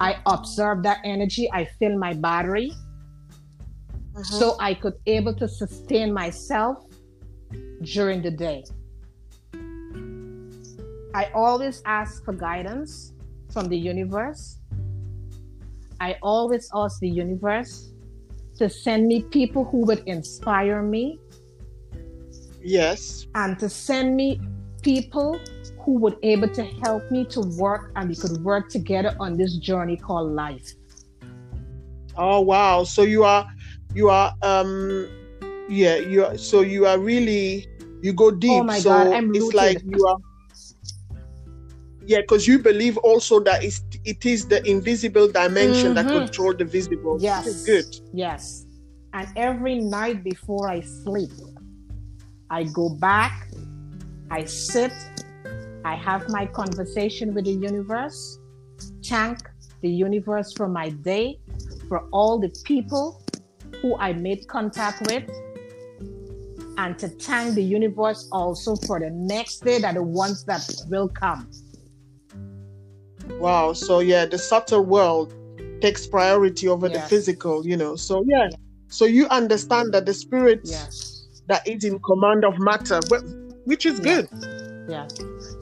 I 0.00 0.16
observe 0.26 0.82
that 0.82 0.98
energy. 1.04 1.50
I 1.52 1.64
fill 1.78 1.98
my 1.98 2.14
battery. 2.14 2.72
Mhm. 4.10 4.24
so 4.24 4.56
I 4.58 4.74
could 4.74 4.94
able 5.06 5.34
to 5.34 5.48
sustain 5.48 6.12
myself 6.12 6.78
during 7.82 8.22
the 8.22 8.30
day. 8.30 8.64
I 11.14 11.30
always 11.34 11.82
ask 11.86 12.24
for 12.24 12.32
guidance 12.32 13.12
from 13.52 13.68
the 13.68 13.76
universe. 13.76 14.60
I 16.00 16.16
always 16.22 16.70
ask 16.74 17.00
the 17.00 17.08
universe 17.08 17.92
to 18.56 18.68
send 18.68 19.06
me 19.06 19.22
people 19.22 19.64
who 19.64 19.78
would 19.86 20.02
inspire 20.06 20.82
me 20.82 21.18
yes 22.62 23.26
and 23.34 23.58
to 23.58 23.68
send 23.68 24.14
me 24.14 24.38
people 24.82 25.40
who 25.80 25.98
would 25.98 26.16
able 26.22 26.48
to 26.48 26.62
help 26.84 27.10
me 27.10 27.24
to 27.24 27.40
work 27.58 27.90
and 27.96 28.08
we 28.08 28.14
could 28.14 28.42
work 28.42 28.68
together 28.68 29.16
on 29.18 29.36
this 29.36 29.56
journey 29.56 29.96
called 29.96 30.32
life. 30.32 30.74
Oh 32.16 32.40
wow! 32.40 32.84
So 32.84 33.02
you 33.02 33.24
are, 33.24 33.46
you 33.94 34.10
are, 34.10 34.34
um, 34.42 35.08
yeah, 35.68 35.96
you 35.96 36.24
are. 36.24 36.36
So 36.36 36.60
you 36.60 36.86
are 36.86 36.98
really, 36.98 37.66
you 38.02 38.12
go 38.12 38.30
deep. 38.30 38.50
Oh 38.52 38.62
my 38.62 38.78
so 38.78 38.90
God, 38.90 39.14
I'm 39.14 39.30
it's 39.30 39.40
rooted. 39.40 39.54
like 39.54 39.82
you 39.84 40.06
are. 40.06 40.16
Yeah, 42.10 42.22
because 42.22 42.44
you 42.48 42.58
believe 42.58 42.96
also 42.98 43.38
that 43.38 43.62
it's, 43.62 43.84
it 44.04 44.26
is 44.26 44.44
the 44.48 44.68
invisible 44.68 45.28
dimension 45.28 45.94
that 45.94 46.06
Mhm. 46.06 46.18
control 46.18 46.52
the 46.52 46.64
visible. 46.64 47.16
Yes. 47.20 47.64
Good. 47.64 47.86
Yes. 48.12 48.66
And 49.12 49.28
every 49.36 49.78
night 49.78 50.24
before 50.24 50.68
I 50.68 50.80
sleep, 50.80 51.30
I 52.50 52.64
go 52.64 52.88
back, 52.88 53.46
I 54.28 54.44
sit, 54.44 54.92
I 55.84 55.94
have 55.94 56.28
my 56.28 56.46
conversation 56.46 57.32
with 57.32 57.44
the 57.44 57.52
universe, 57.52 58.40
thank 59.04 59.38
the 59.80 59.88
universe 59.88 60.52
for 60.52 60.68
my 60.68 60.88
day, 60.88 61.38
for 61.88 62.08
all 62.10 62.40
the 62.40 62.50
people 62.64 63.22
who 63.82 63.96
I 63.98 64.14
made 64.14 64.48
contact 64.48 65.06
with, 65.06 65.30
and 66.76 66.98
to 66.98 67.06
thank 67.06 67.54
the 67.54 67.62
universe 67.62 68.26
also 68.32 68.74
for 68.74 68.98
the 68.98 69.10
next 69.10 69.60
day 69.64 69.78
that 69.78 69.94
the 69.94 70.02
ones 70.02 70.42
that 70.46 70.62
will 70.88 71.08
come. 71.08 71.48
Wow. 73.38 73.72
So 73.72 74.00
yeah, 74.00 74.26
the 74.26 74.38
subtle 74.38 74.84
world 74.84 75.34
takes 75.80 76.06
priority 76.06 76.68
over 76.68 76.88
Yes. 76.88 77.02
the 77.02 77.08
physical, 77.08 77.66
you 77.66 77.76
know. 77.76 77.96
So 77.96 78.24
yeah. 78.26 78.48
So 78.88 79.04
you 79.04 79.26
understand 79.28 79.94
that 79.94 80.06
the 80.06 80.14
spirit 80.14 80.60
Yes. 80.64 81.28
that 81.46 81.66
is 81.66 81.84
in 81.84 81.98
command 82.00 82.44
of 82.44 82.58
matter, 82.58 83.00
which 83.64 83.86
is 83.86 84.00
good. 84.00 84.28
Yeah. 84.88 85.06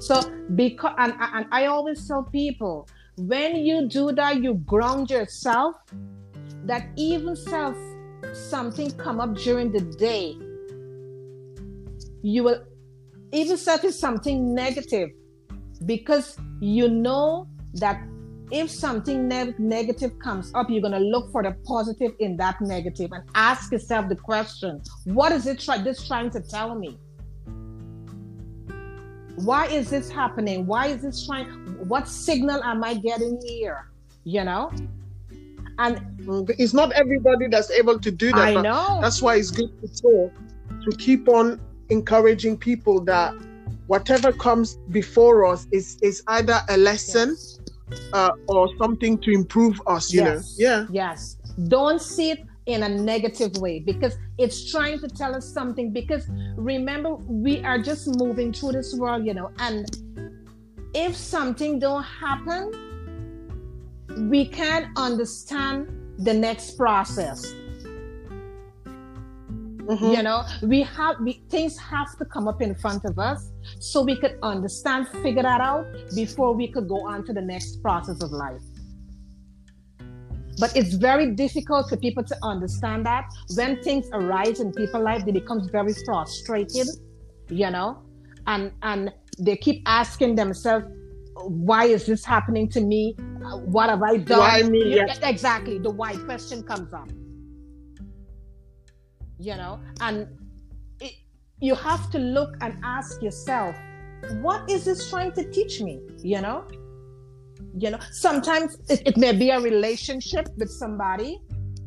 So 0.00 0.22
because 0.54 0.94
and, 0.98 1.14
and 1.20 1.46
I 1.52 1.66
always 1.66 2.06
tell 2.08 2.24
people 2.24 2.88
when 3.18 3.56
you 3.56 3.88
do 3.88 4.12
that, 4.12 4.42
you 4.42 4.54
ground 4.54 5.10
yourself. 5.10 5.74
That 6.64 6.88
even 6.96 7.36
self 7.36 7.76
something 8.32 8.90
come 8.92 9.20
up 9.20 9.34
during 9.36 9.72
the 9.72 9.80
day, 9.80 10.34
you 12.22 12.42
will 12.44 12.64
even 13.32 13.56
self 13.56 13.84
is 13.84 13.98
something 13.98 14.54
negative 14.54 15.10
because 15.86 16.36
you 16.60 16.88
know 16.88 17.46
that 17.74 18.00
if 18.50 18.70
something 18.70 19.28
ne- 19.28 19.54
negative 19.58 20.18
comes 20.18 20.50
up, 20.54 20.70
you're 20.70 20.80
gonna 20.82 20.98
look 21.00 21.30
for 21.30 21.42
the 21.42 21.52
positive 21.64 22.12
in 22.18 22.36
that 22.38 22.60
negative 22.60 23.12
and 23.12 23.22
ask 23.34 23.70
yourself 23.72 24.08
the 24.08 24.16
question: 24.16 24.80
What 25.04 25.32
is 25.32 25.46
it 25.46 25.60
try- 25.60 25.82
this 25.82 26.06
trying 26.06 26.30
to 26.30 26.40
tell 26.40 26.74
me? 26.74 26.98
why 29.44 29.66
is 29.66 29.88
this 29.88 30.10
happening 30.10 30.66
why 30.66 30.88
is 30.88 31.02
this 31.02 31.24
trying 31.24 31.46
what 31.88 32.08
signal 32.08 32.60
am 32.64 32.82
i 32.82 32.92
getting 32.94 33.40
here 33.46 33.88
you 34.24 34.42
know 34.42 34.70
and 35.78 35.98
Mm, 36.26 36.50
It's 36.58 36.74
not 36.74 36.90
everybody 36.92 37.46
that's 37.46 37.70
able 37.70 38.00
to 38.00 38.10
do 38.10 38.32
that. 38.32 38.56
i 38.58 38.60
know 38.60 38.98
That's 39.00 39.22
why 39.22 39.36
it's 39.36 39.52
good 39.52 39.70
to 39.80 40.02
talk, 40.02 40.32
to 40.84 40.96
keep 40.98 41.28
on 41.28 41.60
encouraging 41.88 42.56
people 42.58 43.00
that 43.04 43.32
whatever 43.86 44.32
comes 44.32 44.76
before 44.90 45.46
us 45.46 45.68
is 45.70 45.96
is 46.02 46.22
either 46.26 46.58
a 46.68 46.76
lesson 46.76 47.28
yes. 47.30 47.57
Uh, 48.12 48.30
or 48.48 48.68
something 48.78 49.18
to 49.18 49.30
improve 49.30 49.80
us. 49.86 50.12
You 50.12 50.22
Yes. 50.22 50.58
know, 50.58 50.66
yeah. 50.66 50.86
yes 50.90 51.36
don't 51.68 52.00
see 52.00 52.30
it 52.30 52.40
in 52.66 52.82
a 52.84 52.88
negative 52.88 53.52
way 53.56 53.80
because 53.80 54.16
it's 54.38 54.70
trying 54.70 55.00
to 55.00 55.08
tell 55.08 55.34
us 55.34 55.44
something 55.52 55.90
because 55.92 56.24
remember 56.56 57.14
we 57.16 57.60
are 57.64 57.78
just 57.78 58.06
moving 58.06 58.52
through 58.52 58.72
this 58.72 58.94
world 58.94 59.26
you 59.26 59.34
know 59.34 59.50
and 59.58 59.86
if 60.94 61.16
something 61.16 61.78
don't 61.80 62.04
happen 62.04 62.70
we 64.30 64.44
can't 64.46 64.86
understand 64.96 65.88
the 66.18 66.32
next 66.32 66.76
process 66.76 67.54
Mhm. 69.88 70.14
you 70.16 70.22
know 70.22 70.42
we 70.62 70.82
have 70.82 71.16
we, 71.20 71.42
things 71.48 71.76
have 71.78 72.16
to 72.18 72.24
come 72.26 72.46
up 72.46 72.60
in 72.60 72.74
front 72.74 73.04
of 73.04 73.18
us 73.18 73.50
so 73.80 74.02
we 74.02 74.16
could 74.16 74.38
understand 74.42 75.08
figure 75.22 75.42
that 75.42 75.60
out 75.60 75.86
before 76.14 76.52
we 76.52 76.68
could 76.68 76.88
go 76.88 77.06
on 77.06 77.24
to 77.24 77.32
the 77.32 77.40
next 77.40 77.82
process 77.82 78.22
of 78.22 78.30
life 78.30 78.62
but 80.58 80.76
it's 80.76 80.94
very 80.94 81.34
difficult 81.34 81.88
for 81.88 81.96
people 81.96 82.24
to 82.24 82.36
understand 82.42 83.06
that 83.06 83.24
when 83.54 83.80
things 83.82 84.08
arise 84.12 84.60
in 84.60 84.72
people's 84.72 85.04
life 85.04 85.24
they 85.24 85.32
become 85.32 85.68
very 85.70 85.94
frustrated 86.04 86.88
you 87.48 87.70
know 87.70 88.02
and 88.46 88.72
and 88.82 89.12
they 89.38 89.56
keep 89.56 89.82
asking 89.86 90.34
themselves 90.34 90.86
why 91.44 91.84
is 91.84 92.06
this 92.06 92.24
happening 92.24 92.68
to 92.68 92.80
me 92.80 93.14
what 93.64 93.88
have 93.88 94.02
i 94.02 94.16
done 94.16 94.38
Why 94.38 94.62
me? 94.62 94.96
Yeah. 94.96 95.06
exactly 95.22 95.78
the 95.78 95.90
why 95.90 96.16
question 96.16 96.62
comes 96.62 96.92
up 96.92 97.08
you 99.38 99.54
know 99.54 99.80
and 100.00 100.26
you 101.60 101.74
have 101.74 102.10
to 102.10 102.18
look 102.18 102.56
and 102.60 102.74
ask 102.84 103.22
yourself 103.22 103.76
what 104.40 104.68
is 104.68 104.84
this 104.84 105.08
trying 105.10 105.32
to 105.32 105.48
teach 105.50 105.80
me 105.80 106.00
you 106.22 106.40
know 106.40 106.64
you 107.76 107.90
know 107.90 107.98
sometimes 108.12 108.76
it, 108.88 109.02
it 109.06 109.16
may 109.16 109.32
be 109.32 109.50
a 109.50 109.60
relationship 109.60 110.48
with 110.56 110.70
somebody 110.70 111.38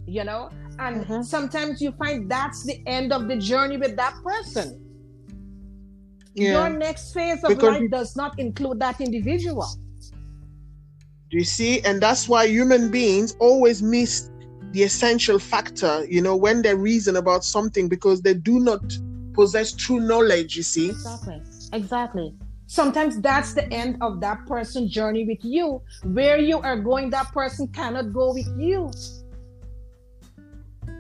you 0.06 0.24
know 0.24 0.50
and 0.80 1.06
Mhm. 1.06 1.24
sometimes 1.24 1.82
you 1.82 1.92
find 1.94 2.30
that's 2.30 2.64
the 2.64 2.82
end 2.88 3.14
of 3.14 3.28
the 3.28 3.38
journey 3.38 3.78
with 3.78 3.96
that 3.96 4.16
person 4.24 4.78
Yeah. 6.36 6.52
your 6.68 6.78
next 6.78 7.14
phase 7.14 7.44
of 7.44 7.50
Because 7.50 7.80
life 7.80 7.92
does 7.92 8.16
not 8.16 8.40
include 8.40 8.80
that 8.80 9.00
individual 9.02 9.68
Do 11.30 11.38
you 11.38 11.46
see? 11.46 11.80
And 11.82 12.02
that's 12.02 12.28
why 12.28 12.46
human 12.48 12.92
beings 12.92 13.38
always 13.40 13.82
miss 13.82 14.30
the 14.74 14.84
essential 14.84 15.40
factor, 15.40 16.06
you 16.06 16.22
know, 16.22 16.36
when 16.36 16.62
they 16.62 16.76
reason 16.76 17.16
about 17.16 17.46
something 17.46 17.88
because 17.88 18.22
they 18.22 18.34
do 18.34 18.60
not 18.60 18.82
possess 19.34 19.74
true 19.74 20.00
knowledge, 20.00 20.56
you 20.56 20.64
see. 20.64 20.90
Exactly. 20.90 21.42
Exactly. 21.74 22.36
Sometimes 22.68 23.20
that's 23.20 23.54
the 23.54 23.72
end 23.74 23.98
of 24.02 24.22
that 24.22 24.46
person's 24.46 24.92
journey 24.92 25.26
with 25.26 25.44
you. 25.44 25.82
Where 26.04 26.38
you 26.38 26.60
are 26.60 26.78
going, 26.78 27.10
that 27.10 27.32
person 27.34 27.68
cannot 27.68 28.14
go 28.14 28.34
with 28.34 28.48
you. 28.58 28.90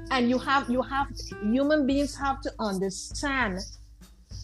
And 0.09 0.29
you 0.29 0.37
have 0.37 0.69
you 0.69 0.81
have 0.81 1.07
human 1.41 1.87
beings 1.87 2.13
have 2.15 2.41
to 2.41 2.51
understand 2.59 3.59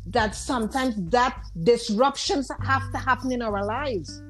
that 0.06 0.36
sometimes 0.36 0.96
that 1.12 1.38
disruptions 1.64 2.50
have 2.64 2.92
to 2.94 2.98
happen 2.98 3.32
in 3.34 3.42
our 3.42 3.66
lives. 3.66 4.22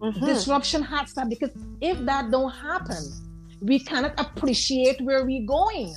Mhm. 0.00 0.24
Disruption 0.24 0.82
has 0.82 1.12
to 1.14 1.26
because 1.26 1.50
if 1.80 1.98
that 2.06 2.30
don't 2.30 2.52
happen, 2.52 3.02
we 3.60 3.78
cannot 3.80 4.14
appreciate 4.18 5.00
where 5.00 5.24
we're 5.24 5.46
going. 5.46 5.94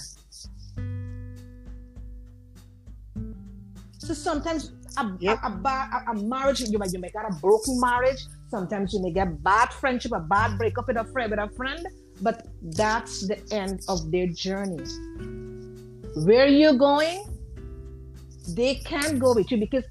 So 4.05 4.13
sometimes 4.13 4.71
a, 4.97 5.11
Yep. 5.19 5.39
a, 5.41 5.47
a, 5.47 6.03
a, 6.11 6.15
marriage, 6.15 6.61
you 6.61 6.77
may, 6.77 6.85
you 6.91 6.99
may 6.99 7.09
get 7.09 7.25
a 7.27 7.33
broken 7.41 7.79
marriage. 7.79 8.21
Sometimes 8.49 8.93
you 8.93 9.01
may 9.01 9.11
get 9.11 9.43
bad 9.43 9.73
friendship, 9.73 10.11
a 10.11 10.19
bad 10.19 10.59
breakup 10.59 10.87
with 10.87 10.97
a 10.97 11.05
friend, 11.05 11.31
with 11.31 11.39
a 11.39 11.49
friend. 11.55 11.85
But 12.21 12.45
that's 12.61 13.27
the 13.27 13.37
end 13.51 13.81
of 13.89 14.11
their 14.11 14.27
journey. 14.27 14.85
Where 16.23 16.47
you're 16.47 16.77
going, 16.77 17.25
they 18.49 18.75
can't 18.75 19.17
go 19.17 19.33
with 19.33 19.49
you 19.49 19.57
because 19.57 19.85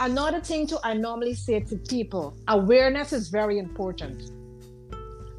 another 0.00 0.40
thing 0.40 0.66
too 0.66 0.78
I 0.82 0.94
normally 0.94 1.34
say 1.34 1.60
to 1.60 1.76
people, 1.76 2.36
awareness 2.48 3.12
is 3.12 3.28
very 3.28 3.58
important. 3.58 4.32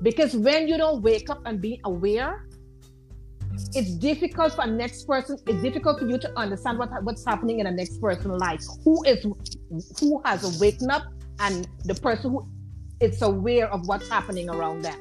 Because 0.02 0.34
when 0.34 0.70
you 0.70 0.78
don't 0.78 1.02
wake 1.04 1.30
up 1.30 1.42
and 1.46 1.60
be 1.60 1.82
aware, 1.84 2.48
it's 3.74 3.96
difficult 3.96 4.54
for 4.54 4.64
a 4.64 4.68
next 4.68 5.06
person, 5.08 5.38
it's 5.48 5.62
difficult 5.62 6.00
for 6.00 6.08
you 6.08 6.18
to 6.18 6.40
understand 6.40 6.80
what, 6.80 6.90
what's 7.04 7.26
happening 7.26 7.60
in 7.60 7.68
a 7.68 7.72
next 7.72 8.02
person's 8.02 8.40
life. 8.40 8.62
Who 8.84 9.04
is 9.04 9.26
who 10.00 10.22
has 10.26 10.58
awakened 10.58 10.92
up 10.92 11.04
and 11.40 11.68
the 11.86 11.96
person 11.96 12.32
who 12.32 12.48
is 13.02 13.22
aware 13.22 13.68
of 13.72 13.88
what's 13.88 14.08
happening 14.08 14.50
around 14.50 14.84
them. 14.84 15.00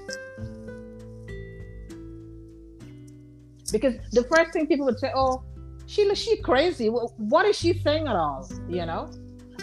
Because 3.71 3.95
the 4.13 4.25
first 4.25 4.53
thing 4.53 4.67
people 4.67 4.87
would 4.87 4.99
say, 4.99 5.13
oh, 5.15 5.43
she 5.87 6.13
she 6.15 6.37
crazy. 6.39 6.89
What 6.89 7.47
is 7.47 7.59
she 7.59 7.75
saying 7.75 8.09
at 8.09 8.17
all? 8.17 8.49
You 8.69 8.87
know? 8.87 9.11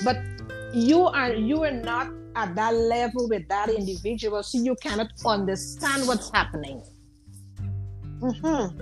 But 0.04 0.17
you 0.73 1.02
are 1.06 1.34
you 1.34 1.63
are 1.63 1.71
not 1.71 2.12
at 2.36 2.56
that 2.56 2.76
level 2.76 3.28
with 3.28 3.47
that 3.50 3.69
individual, 3.69 4.43
so 4.43 4.60
you 4.60 4.76
cannot 4.76 5.12
understand 5.26 6.08
what's 6.08 6.30
happening. 6.32 6.82
Mhm. 8.21 8.73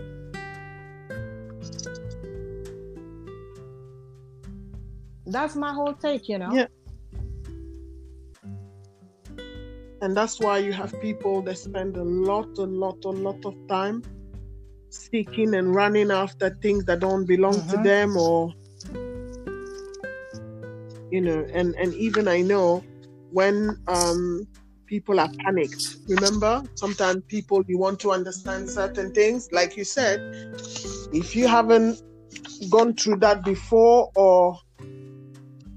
That's 5.26 5.56
my 5.56 5.74
whole 5.74 5.93
take, 5.93 6.30
you 6.30 6.38
know. 6.38 6.52
Yeah. 6.54 6.67
And 10.02 10.15
that's 10.15 10.39
why 10.39 10.60
you 10.60 10.71
have 10.74 10.93
people 11.02 11.41
that 11.43 11.58
spend 11.58 11.98
a 11.98 12.04
lot, 12.04 12.48
a 12.58 12.63
lot, 12.63 13.04
a 13.06 13.10
lot 13.10 13.43
of 13.45 13.56
time 13.67 14.04
seeking 14.89 15.56
and 15.56 15.74
running 15.76 16.12
after 16.12 16.50
things 16.62 16.86
that 16.86 17.00
don't 17.00 17.26
belong 17.26 17.54
to 17.67 17.78
Mhm. 17.78 17.84
them 17.84 18.17
or 18.17 18.54
you 21.12 21.21
know, 21.21 21.45
and 21.54 21.76
and 21.76 21.93
even 21.95 22.28
I 22.28 22.41
know 22.41 22.84
when 23.32 23.78
um 23.88 24.48
people 24.88 25.19
are 25.19 25.30
panicked. 25.43 25.98
Remember, 26.08 26.63
sometimes 26.76 27.24
people 27.28 27.63
you 27.67 27.78
want 27.78 28.00
to 28.02 28.12
understand 28.12 28.69
certain 28.69 29.12
things, 29.12 29.48
like 29.52 29.76
you 29.78 29.84
said, 29.84 30.19
if 31.13 31.36
you 31.36 31.48
haven't 31.48 32.02
gone 32.69 32.93
through 32.95 33.17
that 33.17 33.43
before 33.43 34.12
or 34.15 34.58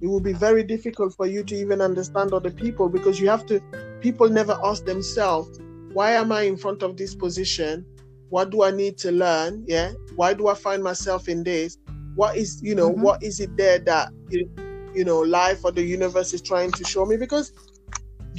it 0.01 0.07
will 0.07 0.21
be 0.21 0.33
very 0.33 0.63
difficult 0.63 1.13
for 1.15 1.27
you 1.27 1.43
to 1.45 1.55
even 1.57 1.81
understand 1.81 2.33
other 2.33 2.51
people 2.51 2.89
because 2.89 3.21
you 3.21 3.29
have 3.29 3.45
to 3.47 3.61
people 4.01 4.29
never 4.29 4.57
ask 4.65 4.85
themselves 4.85 5.61
why 5.93 6.13
am 6.13 6.31
i 6.31 6.43
in 6.43 6.57
front 6.57 6.83
of 6.83 6.97
this 6.97 7.15
position? 7.15 7.85
What 8.29 8.51
do 8.51 8.63
i 8.63 8.71
need 8.71 8.99
to 8.99 9.11
learn? 9.11 9.65
Yeah 9.67 9.93
why 10.15 10.35
do 10.35 10.49
i 10.49 10.55
find 10.55 10.83
myself 10.83 11.29
in 11.29 11.43
this? 11.43 11.79
What 12.15 12.37
is 12.37 12.61
you 12.63 12.75
know 12.75 12.91
Mhm. 12.91 13.03
what 13.03 13.23
is 13.23 13.41
it 13.41 13.57
there 13.57 13.79
that 13.81 14.13
you, 14.31 14.49
you 14.95 15.05
know 15.05 15.21
life 15.21 15.65
or 15.65 15.73
the 15.73 15.83
universe 15.83 16.33
is 16.33 16.43
trying 16.43 16.73
to 16.73 16.85
show 16.85 17.05
me? 17.07 17.17
Because 17.17 17.53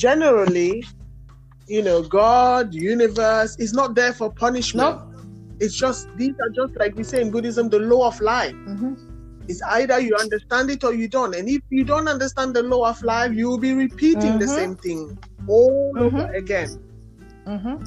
generally 0.05 0.83
you 1.67 1.81
know 1.88 2.01
god 2.03 2.73
universe 2.73 3.55
is 3.65 3.73
not 3.79 3.93
there 3.99 4.13
for 4.19 4.31
punishment 4.45 4.95
No. 4.97 5.23
it's 5.59 5.75
just 5.75 6.07
these 6.21 6.35
are 6.43 6.51
just 6.59 6.73
like 6.81 6.95
we 6.95 7.03
say 7.12 7.21
in 7.21 7.31
buddhism 7.35 7.69
the 7.69 7.79
law 7.93 8.03
of 8.07 8.19
life 8.33 8.55
Mhm. 8.73 8.97
It's 9.51 9.62
either 9.75 9.99
you 9.99 10.15
understand 10.15 10.69
it 10.69 10.83
or 10.88 10.93
you 10.93 11.07
don't. 11.13 11.33
And 11.35 11.49
if 11.49 11.63
you 11.71 11.83
don't 11.83 12.07
understand 12.07 12.55
the 12.57 12.62
law 12.71 12.88
of 12.88 13.01
life, 13.01 13.31
you 13.33 13.45
will 13.49 13.57
be 13.57 13.71
repeating 13.73 14.38
the 14.38 14.45
Mhm. 14.45 14.55
same 14.59 14.75
thing 14.83 14.99
all 15.47 15.91
over 15.97 16.19
Mhm. 16.25 16.35
again. 16.41 16.69
Mm-hmm. 17.47 17.77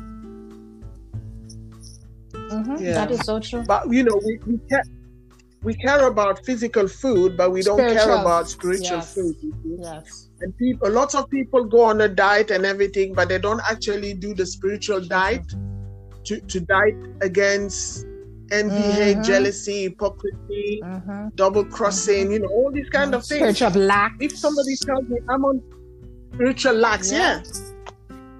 Mm-hmm. 2.50 2.76
Yeah. 2.84 2.94
That 2.94 3.10
is 3.12 3.20
so 3.24 3.38
true. 3.38 3.62
But 3.62 3.86
you 3.92 4.02
know, 4.02 4.18
we, 4.26 4.32
we 4.46 4.58
care 4.70 4.82
we 5.62 5.74
care 5.74 6.02
about 6.08 6.44
physical 6.44 6.88
food, 6.88 7.36
but 7.36 7.52
we 7.52 7.62
don't 7.62 7.78
care 7.78 8.10
about 8.20 8.48
spiritual 8.48 8.98
Yes. 8.98 9.14
food. 9.14 9.36
Yes. 9.78 10.28
And 10.42 10.56
people, 10.58 10.90
lots 10.90 11.14
of 11.14 11.30
people 11.30 11.64
go 11.64 11.82
on 11.84 12.00
a 12.00 12.08
diet 12.08 12.50
and 12.50 12.66
everything, 12.66 13.14
but 13.14 13.28
they 13.28 13.38
don't 13.38 13.60
actually 13.70 14.14
do 14.14 14.34
the 14.34 14.44
spiritual 14.44 15.00
diet 15.00 15.42
to, 16.24 16.40
to 16.40 16.60
diet 16.60 16.96
against 17.22 18.04
envy, 18.50 18.90
hate, 18.92 19.16
Mhm. 19.18 19.24
jealousy, 19.24 19.82
hypocrisy, 19.84 20.80
Mm-hmm. 20.84 21.28
double 21.36 21.64
crossing, 21.64 22.32
you 22.32 22.40
know, 22.40 22.48
all 22.48 22.70
these 22.72 22.88
kind 22.90 23.14
of 23.14 23.24
things. 23.24 23.56
Spiritual 23.56 23.82
lack. 23.82 24.12
If 24.20 24.36
somebody 24.36 24.76
tells 24.76 25.08
me 25.08 25.18
I'm 25.28 25.44
on 25.44 25.62
spiritual 26.34 26.74
lacks, 26.74 27.10
yeah. 27.12 27.42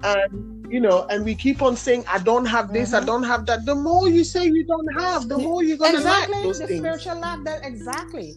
And 0.03 0.49
you 0.69 0.79
know, 0.79 1.05
and 1.09 1.23
we 1.23 1.35
keep 1.35 1.61
on 1.61 1.75
saying, 1.75 2.03
I 2.11 2.17
don't 2.17 2.45
have 2.45 2.73
this, 2.73 2.93
I 2.93 3.01
Mhm. 3.01 3.05
don't 3.05 3.23
have 3.23 3.45
that. 3.45 3.63
The 3.65 3.75
more 3.75 4.09
you 4.09 4.23
say 4.23 4.45
you 4.45 4.65
don't 4.65 4.91
have, 5.01 5.29
the 5.29 5.37
more 5.37 5.63
you're 5.63 5.77
gonna 5.77 5.97
exactly. 5.99 6.33
lack 6.35 6.43
those 6.43 6.59
the 6.59 6.67
things. 6.67 6.79
spiritual 6.79 7.19
lack. 7.19 7.43
That 7.43 7.63
exactly. 7.63 8.35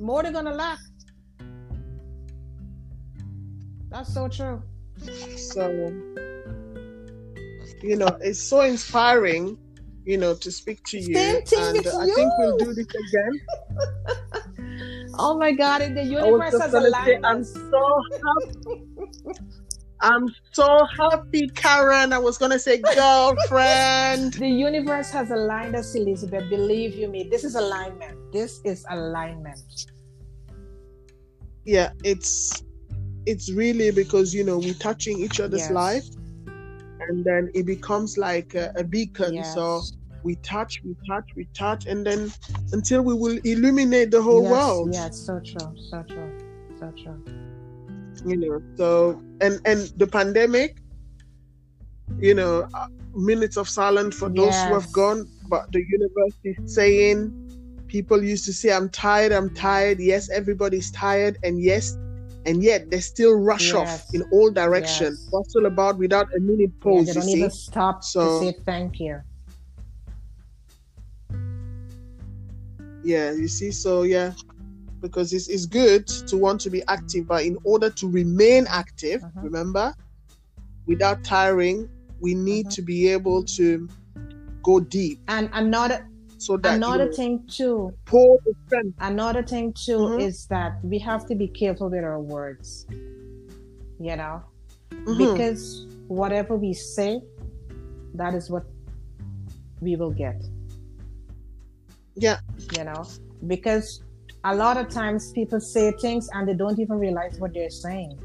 More 0.00 0.22
they're 0.22 0.32
gonna 0.32 0.54
lack. 0.54 0.78
That's 3.90 4.12
so 4.12 4.28
true. 4.28 4.62
So, 5.36 5.92
you 7.82 7.96
know, 7.96 8.16
it's 8.20 8.42
so 8.42 8.60
inspiring, 8.60 9.56
you 10.04 10.18
know, 10.18 10.34
to 10.34 10.50
speak 10.52 10.82
to 10.84 10.98
you. 10.98 11.14
Same 11.14 11.42
thing 11.42 11.58
and 11.58 11.86
I 11.88 12.06
think 12.14 12.32
we'll 12.38 12.56
do 12.58 12.74
this 12.74 12.86
again. 12.86 13.40
Oh 15.20 15.36
my 15.36 15.50
God! 15.50 15.82
in 15.82 15.94
The 15.94 16.04
universe 16.04 16.56
has 16.58 16.70
gonna 16.70 16.90
I'm 17.24 17.42
so 17.42 18.02
happy. 18.22 18.82
I'm 20.00 20.28
so 20.52 20.86
happy, 20.96 21.48
Karen. 21.48 22.12
I 22.12 22.18
was 22.18 22.38
gonna 22.38 22.58
say 22.58 22.78
girlfriend. 22.78 24.34
The 24.38 24.48
universe 24.48 25.10
has 25.10 25.30
aligned 25.32 25.74
us, 25.74 25.94
Elizabeth. 25.96 26.48
Believe 26.48 26.94
you 26.94 27.08
me, 27.08 27.28
this 27.28 27.42
is 27.42 27.56
alignment. 27.56 28.16
This 28.32 28.60
is 28.64 28.86
alignment. 28.90 29.58
yeah, 31.64 31.90
it's 32.04 32.62
it's 33.28 33.52
really 33.52 33.90
because 33.90 34.34
you 34.34 34.44
know 34.44 34.58
we're 34.58 34.74
touching 34.74 35.20
each 35.20 35.38
other's 35.40 35.68
Yes. 35.68 35.70
life, 35.70 36.06
and 37.08 37.24
then 37.24 37.50
it 37.54 37.66
becomes 37.66 38.16
like 38.16 38.54
a, 38.54 38.72
a 38.76 38.84
beacon. 38.84 39.34
Yes. 39.34 39.54
So 39.54 39.82
we 40.24 40.36
touch, 40.36 40.80
we 40.84 40.96
touch, 41.08 41.24
we 41.36 41.46
touch, 41.54 41.86
and 41.86 42.06
then 42.06 42.32
until 42.72 43.02
we 43.02 43.14
will 43.14 43.38
illuminate 43.44 44.10
the 44.10 44.22
whole 44.22 44.42
yes, 44.42 44.50
world. 44.50 44.90
Yes, 44.92 45.26
so 45.26 45.40
true, 45.44 45.74
so 45.90 46.04
true, 46.08 46.32
so 46.80 46.92
true. 47.02 47.22
You 48.24 48.36
know, 48.36 48.60
so 48.76 49.22
and 49.40 49.60
and 49.64 49.92
the 49.96 50.06
pandemic, 50.06 50.76
you 52.18 52.34
know, 52.34 52.66
uh, 52.74 52.86
minutes 53.14 53.56
of 53.56 53.68
silence 53.68 54.16
for 54.16 54.28
those 54.28 54.56
who 54.64 54.74
have 54.74 54.90
gone, 54.92 55.28
but 55.48 55.70
the 55.72 55.84
universe 55.88 56.36
is 56.44 56.56
saying. 56.74 57.32
People 57.88 58.22
used 58.22 58.44
to 58.44 58.52
say, 58.52 58.70
"I'm 58.70 58.90
tired, 58.90 59.32
I'm 59.32 59.48
tired." 59.54 59.98
Yes, 59.98 60.28
everybody's 60.28 60.90
tired, 60.90 61.38
and 61.42 61.58
yes, 61.58 61.96
and 62.48 62.62
yet 62.62 62.90
they 62.90 63.00
still 63.00 63.34
rush 63.38 63.74
off 63.74 64.06
in 64.14 64.22
all 64.32 64.50
directions. 64.50 65.20
Yes. 65.22 65.28
What's 65.30 65.54
all 65.54 65.66
about 65.66 65.98
without 65.98 66.28
a 66.34 66.40
minute 66.40 66.72
Yeah, 66.74 66.82
pause? 66.82 67.06
they 67.06 67.10
you 67.10 67.14
don't 67.14 67.22
see, 67.24 67.38
even 67.38 67.50
stop 67.50 68.02
So- 68.02 68.40
to 68.40 68.46
say 68.46 68.58
thank 68.64 68.98
you. 69.00 69.20
yeah, 73.04 73.32
you 73.32 73.48
see. 73.48 73.70
So 73.70 74.02
yeah, 74.02 74.32
because 75.00 75.32
it's, 75.32 75.48
it's 75.48 75.66
good 75.66 76.06
to 76.06 76.36
want 76.36 76.60
to 76.62 76.70
be 76.70 76.82
active, 76.88 77.26
but 77.26 77.44
in 77.44 77.56
order 77.64 77.90
to 77.90 78.08
remain 78.08 78.66
active, 78.68 79.22
Mhm. 79.22 79.42
remember, 79.42 79.94
without 80.86 81.22
tiring, 81.24 81.88
we 82.20 82.34
need 82.34 82.66
Mhm. 82.66 82.74
to 82.76 82.82
be 82.82 83.08
able 83.08 83.44
to 83.44 83.88
go 84.62 84.80
deep, 84.80 85.20
And 85.28 85.48
another 85.52 86.06
so 86.38 86.56
that 86.56 86.76
another 86.76 87.12
thing 87.12 87.44
too, 87.48 87.92
pour 88.06 88.38
another 89.00 89.42
thing 89.42 89.72
too 89.72 89.98
Mhm. 89.98 90.20
is 90.20 90.46
that 90.46 90.78
we 90.84 90.98
have 90.98 91.26
to 91.26 91.34
be 91.34 91.48
careful 91.48 91.90
with 91.90 92.04
our 92.04 92.20
words. 92.20 92.86
You 94.00 94.16
know, 94.16 94.42
Mhm. 94.90 95.18
because 95.18 95.86
whatever 96.06 96.56
we 96.56 96.72
say, 96.72 97.20
that 98.14 98.34
is 98.34 98.48
what 98.50 98.64
we 99.80 99.96
will 99.96 100.12
get. 100.12 100.42
Yeah. 102.14 102.38
You 102.76 102.84
know, 102.84 103.04
because 103.46 104.02
a 104.44 104.54
lot 104.54 104.76
of 104.76 104.88
times 104.88 105.32
people 105.32 105.60
say 105.60 105.92
things 105.92 106.28
and 106.32 106.48
they 106.48 106.54
don't 106.54 106.78
even 106.78 106.98
realize 106.98 107.38
what 107.40 107.52
they're 107.52 107.70
saying. 107.70 108.18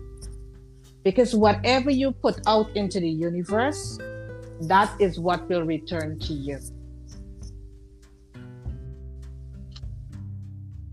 Because 1.03 1.35
whatever 1.35 1.91
you 1.91 2.11
put 2.11 2.39
out 2.47 2.69
into 2.75 2.99
the 2.99 3.09
universe, 3.09 3.97
that 4.61 4.89
is 4.99 5.19
what 5.19 5.47
will 5.49 5.63
return 5.63 6.17
to 6.19 6.33
you. 6.33 6.59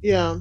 Yeah. 0.02 0.38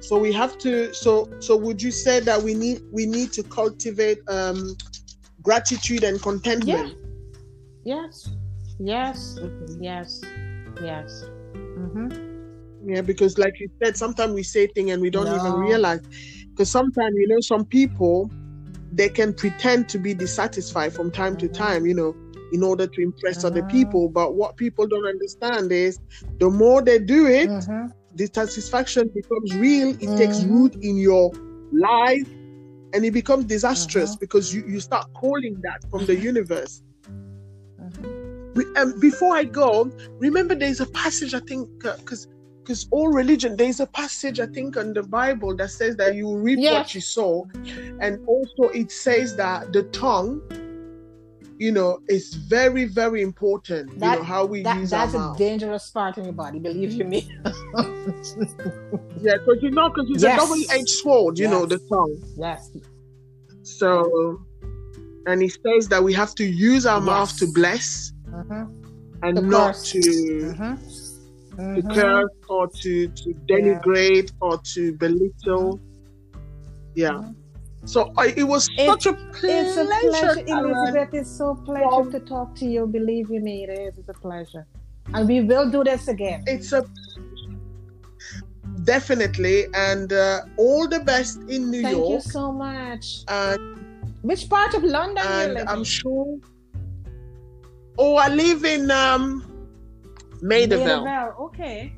So 0.00 0.18
we 0.18 0.32
have 0.32 0.58
to. 0.58 0.92
So 0.94 1.28
so 1.40 1.56
would 1.56 1.82
you 1.82 1.90
say 1.90 2.20
that 2.20 2.42
we 2.42 2.54
need 2.54 2.80
we 2.92 3.06
need 3.06 3.32
to 3.32 3.42
cultivate 3.44 4.18
um, 4.28 4.76
gratitude 5.42 6.04
and 6.04 6.20
contentment? 6.20 6.66
yeah. 6.66 6.90
Yes. 7.84 8.30
Yes. 8.78 9.38
Yes. 9.78 10.20
Yes. 10.80 11.24
Mm-hmm. 11.78 12.08
Yeah, 12.86 13.00
because 13.02 13.38
like 13.38 13.54
you 13.60 13.68
said, 13.82 13.96
sometimes 13.96 14.34
we 14.34 14.42
say 14.42 14.66
things 14.66 14.90
and 14.90 15.00
we 15.02 15.10
don't 15.10 15.32
even 15.32 15.54
realize. 15.54 16.00
Because 16.54 16.70
sometimes 16.70 17.14
you 17.16 17.28
know 17.28 17.40
some 17.40 17.64
people 17.66 18.30
they 18.92 19.08
can 19.08 19.32
pretend 19.34 19.88
to 19.88 19.98
be 19.98 20.14
dissatisfied 20.14 20.92
from 20.92 21.10
time 21.10 21.36
to 21.36 21.48
Mhm. 21.48 21.52
time, 21.56 21.86
you 21.86 21.94
know, 21.94 22.14
in 22.52 22.62
order 22.62 22.86
to 22.86 23.02
impress 23.02 23.44
other 23.44 23.62
Mhm. 23.62 23.68
people. 23.68 24.08
But 24.08 24.34
what 24.34 24.56
people 24.56 24.86
don't 24.86 25.06
understand 25.06 25.72
is 25.72 25.98
the 26.38 26.50
more 26.50 26.82
they 26.82 26.98
do 26.98 27.26
it, 27.26 27.50
Mm-hmm. 27.50 27.86
The 28.14 28.26
satisfaction 28.32 29.10
becomes 29.14 29.54
real. 29.56 29.90
It 29.90 30.16
takes 30.16 30.40
Mhm. 30.40 30.50
root 30.50 30.74
in 30.82 30.96
your 30.96 31.32
life, 31.72 32.28
and 32.92 33.04
it 33.04 33.10
becomes 33.12 33.44
disastrous 33.46 34.14
Mhm. 34.14 34.20
because 34.20 34.54
you, 34.54 34.64
you 34.68 34.80
start 34.80 35.06
calling 35.14 35.60
that 35.62 35.88
from 35.90 36.06
the 36.06 36.14
universe. 36.14 36.82
Mm-hmm. 37.80 38.54
We, 38.54 38.64
um, 38.76 38.98
before 39.00 39.34
I 39.36 39.44
go, 39.44 39.90
remember 40.18 40.54
there's 40.54 40.80
a 40.80 40.86
passage 40.86 41.34
I 41.34 41.40
think 41.40 41.68
because 41.80 42.28
because 42.62 42.86
all 42.92 43.08
religion 43.08 43.56
there's 43.56 43.78
a 43.80 43.86
passage 43.86 44.40
I 44.40 44.46
think 44.46 44.76
in 44.76 44.94
the 44.94 45.02
Bible 45.02 45.54
that 45.56 45.70
says 45.70 45.96
that 45.96 46.14
you 46.14 46.34
reap 46.34 46.58
Yes. 46.60 46.72
what 46.72 46.94
you 46.94 47.00
sow, 47.02 47.46
and 48.00 48.18
also 48.26 48.68
it 48.72 48.90
says 48.90 49.36
that 49.36 49.72
the 49.74 49.82
tongue, 49.84 50.40
you 51.58 51.70
know, 51.72 51.98
it's 52.08 52.34
very 52.34 52.84
very 52.86 53.22
important. 53.22 53.92
you 53.92 53.98
know 53.98 54.22
how 54.22 54.44
we 54.44 54.62
That, 54.62 54.78
use 54.80 54.90
that's 54.90 55.14
a 55.14 55.18
mouth. 55.18 55.38
dangerous 55.38 55.90
part 55.90 56.18
in 56.18 56.24
your 56.24 56.32
body, 56.32 56.58
believe 56.58 56.92
you 56.92 57.04
me. 57.04 57.28
yeah, 59.20 59.36
because 59.38 59.62
you 59.62 59.70
know, 59.70 59.88
because 59.88 60.10
it's 60.10 60.22
Yes. 60.22 60.36
a 60.36 60.40
double-edged 60.42 60.88
sword. 60.88 61.38
You 61.38 61.48
know, 61.48 61.66
the 61.66 61.78
tongue. 61.88 62.16
yes. 62.36 62.70
So, 63.62 64.40
and 65.26 65.40
he 65.40 65.48
says 65.48 65.88
that 65.88 66.02
we 66.02 66.12
have 66.12 66.34
to 66.36 66.44
use 66.44 66.84
our 66.86 67.00
mouth 67.00 67.36
to 67.38 67.46
bless 67.52 68.12
Mm-hmm. 68.30 68.64
and 69.22 69.36
To 69.36 69.42
not 69.42 69.74
curse. 69.74 69.90
to 69.92 70.00
Mm-hmm. 70.00 71.74
to 71.76 71.82
curse 71.94 72.30
or 72.48 72.66
to 72.82 73.08
to 73.08 73.28
denigrate 73.48 74.32
or 74.40 74.58
to 74.74 74.92
belittle. 74.96 75.80
Yeah. 76.94 77.30
So 77.84 78.12
I, 78.16 78.28
it 78.36 78.44
was 78.44 78.68
It- 78.78 78.86
such 78.86 79.06
a 79.06 79.10
It's 79.10 79.76
a 79.76 79.84
pleasure, 79.84 79.84
pleasure, 79.84 80.44
Elizabeth. 80.46 81.14
It's 81.14 81.30
so 81.30 81.54
pleasure 81.54 81.86
Well- 81.86 82.10
to 82.10 82.20
talk 82.20 82.54
to 82.56 82.66
you. 82.66 82.86
Believe 82.86 83.30
you 83.30 83.40
me, 83.40 83.64
it 83.64 83.70
is. 83.78 83.98
It's 83.98 84.08
a 84.08 84.14
pleasure. 84.14 84.66
And 85.12 85.28
we 85.28 85.42
will 85.42 85.70
do 85.70 85.84
this 85.84 86.08
again. 86.08 86.44
It's 86.46 86.72
a 86.72 86.84
definitely 88.84 89.66
and 89.74 90.12
uh, 90.12 90.40
all 90.56 90.88
the 90.88 91.00
best 91.00 91.38
in 91.48 91.70
New 91.70 91.80
York. 91.80 91.92
Thank 91.94 92.10
you 92.10 92.20
so 92.20 92.52
much. 92.52 93.24
And, 93.28 93.60
Which 94.22 94.48
part 94.48 94.72
of 94.74 94.82
London 94.82 95.24
you 95.24 95.30
and 95.40 95.54
live 95.54 95.68
I'm 95.68 95.78
in? 95.78 95.84
sure. 95.84 96.38
Oh, 97.98 98.16
I 98.16 98.28
live 98.28 98.64
in 98.64 98.90
um. 98.90 99.44
Maida 100.42 100.76
Vale. 100.76 101.34
Okay. 101.40 101.92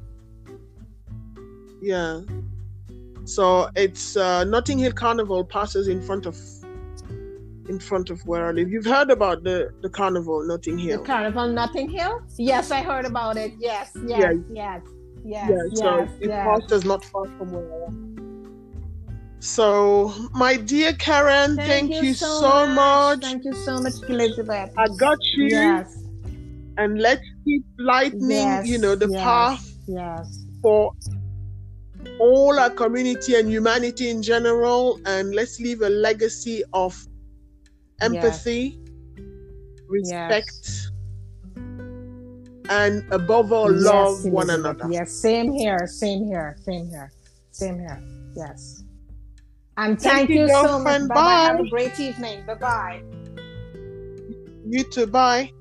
Yeah. 1.83 2.21
So 3.27 3.69
it's 3.75 4.17
uh, 4.17 4.45
Notting 4.45 4.79
Hill 4.79 4.93
Carnival 4.93 5.45
passes 5.45 5.89
in 5.89 6.01
front 6.01 6.27
of 6.27 6.37
in 7.69 7.81
front 7.81 8.11
of 8.11 8.25
where 8.25 8.47
I 8.47 8.53
live. 8.53 8.71
You've 8.71 8.87
heard 8.87 9.11
about 9.11 9.43
the 9.43 9.73
the 9.83 9.89
carnival, 9.89 10.47
Notting 10.47 10.77
The 10.77 10.83
Hill. 10.85 11.03
Carnival 11.05 11.49
Notting 11.49 11.91
Hill? 11.91 12.21
Yes, 12.39 12.71
I 12.71 12.83
heard 12.83 13.05
about 13.05 13.37
it. 13.37 13.53
Yes, 13.59 13.91
yes, 14.07 14.21
Yeah. 14.21 14.33
yes, 14.53 14.83
yes, 15.25 15.51
yeah, 15.51 15.75
so 15.75 16.09
it 16.21 16.29
yes. 16.29 16.47
passes 16.47 16.85
not 16.85 17.05
far 17.05 17.25
from 17.37 17.51
where 17.51 17.67
I 17.67 17.87
am. 17.89 18.07
So, 19.41 20.13
my 20.33 20.57
dear 20.57 20.93
Karen, 20.93 21.57
thank, 21.57 21.91
you, 21.91 22.15
so 22.15 22.67
much. 22.69 23.21
Thank 23.23 23.45
you 23.45 23.53
so 23.53 23.81
much, 23.81 23.95
Elizabeth. 24.09 24.71
I 24.79 24.87
got 24.99 25.19
you, 25.35 25.49
Yes, 25.49 26.05
and 26.79 27.01
let's 27.01 27.23
keep 27.45 27.65
lightening, 27.79 28.31
yes, 28.31 28.67
you 28.67 28.79
know, 28.79 28.95
the 28.95 29.09
yes, 29.09 29.23
path 29.23 29.73
Yes. 29.87 30.45
for 30.63 30.93
all 32.19 32.59
our 32.59 32.71
community 32.71 33.35
and 33.35 33.49
humanity 33.49 34.11
in 34.11 34.23
general. 34.23 35.01
And 35.07 35.35
let's 35.35 35.61
leave 35.61 35.83
a 35.83 35.89
legacy 35.89 36.63
of 36.73 36.97
empathy, 38.01 38.79
yes. 39.17 39.27
respect, 39.89 40.61
yes. 40.65 40.91
and 42.69 43.05
above 43.13 43.53
all, 43.53 43.73
yes, 43.73 43.85
love 43.85 44.25
one 44.25 44.51
another. 44.51 44.87
Yes, 44.91 45.13
same 45.13 45.53
here, 45.53 45.87
same 45.87 46.27
here, 46.27 46.57
same 46.63 46.89
here, 46.91 47.11
same 47.51 47.79
here. 47.79 48.03
Yes. 48.35 48.83
And 49.79 50.01
thank, 50.01 50.29
thank 50.29 50.31
you, 50.31 50.43
you 50.43 50.49
so 50.49 50.79
much. 50.79 51.09
Bye. 51.09 51.49
Have 51.51 51.61
a 51.61 51.69
great 51.69 52.01
evening. 52.01 52.45
Bye 52.47 52.55
bye. 52.55 53.03
You 54.69 54.85
too. 54.85 55.07
Bye. 55.07 55.53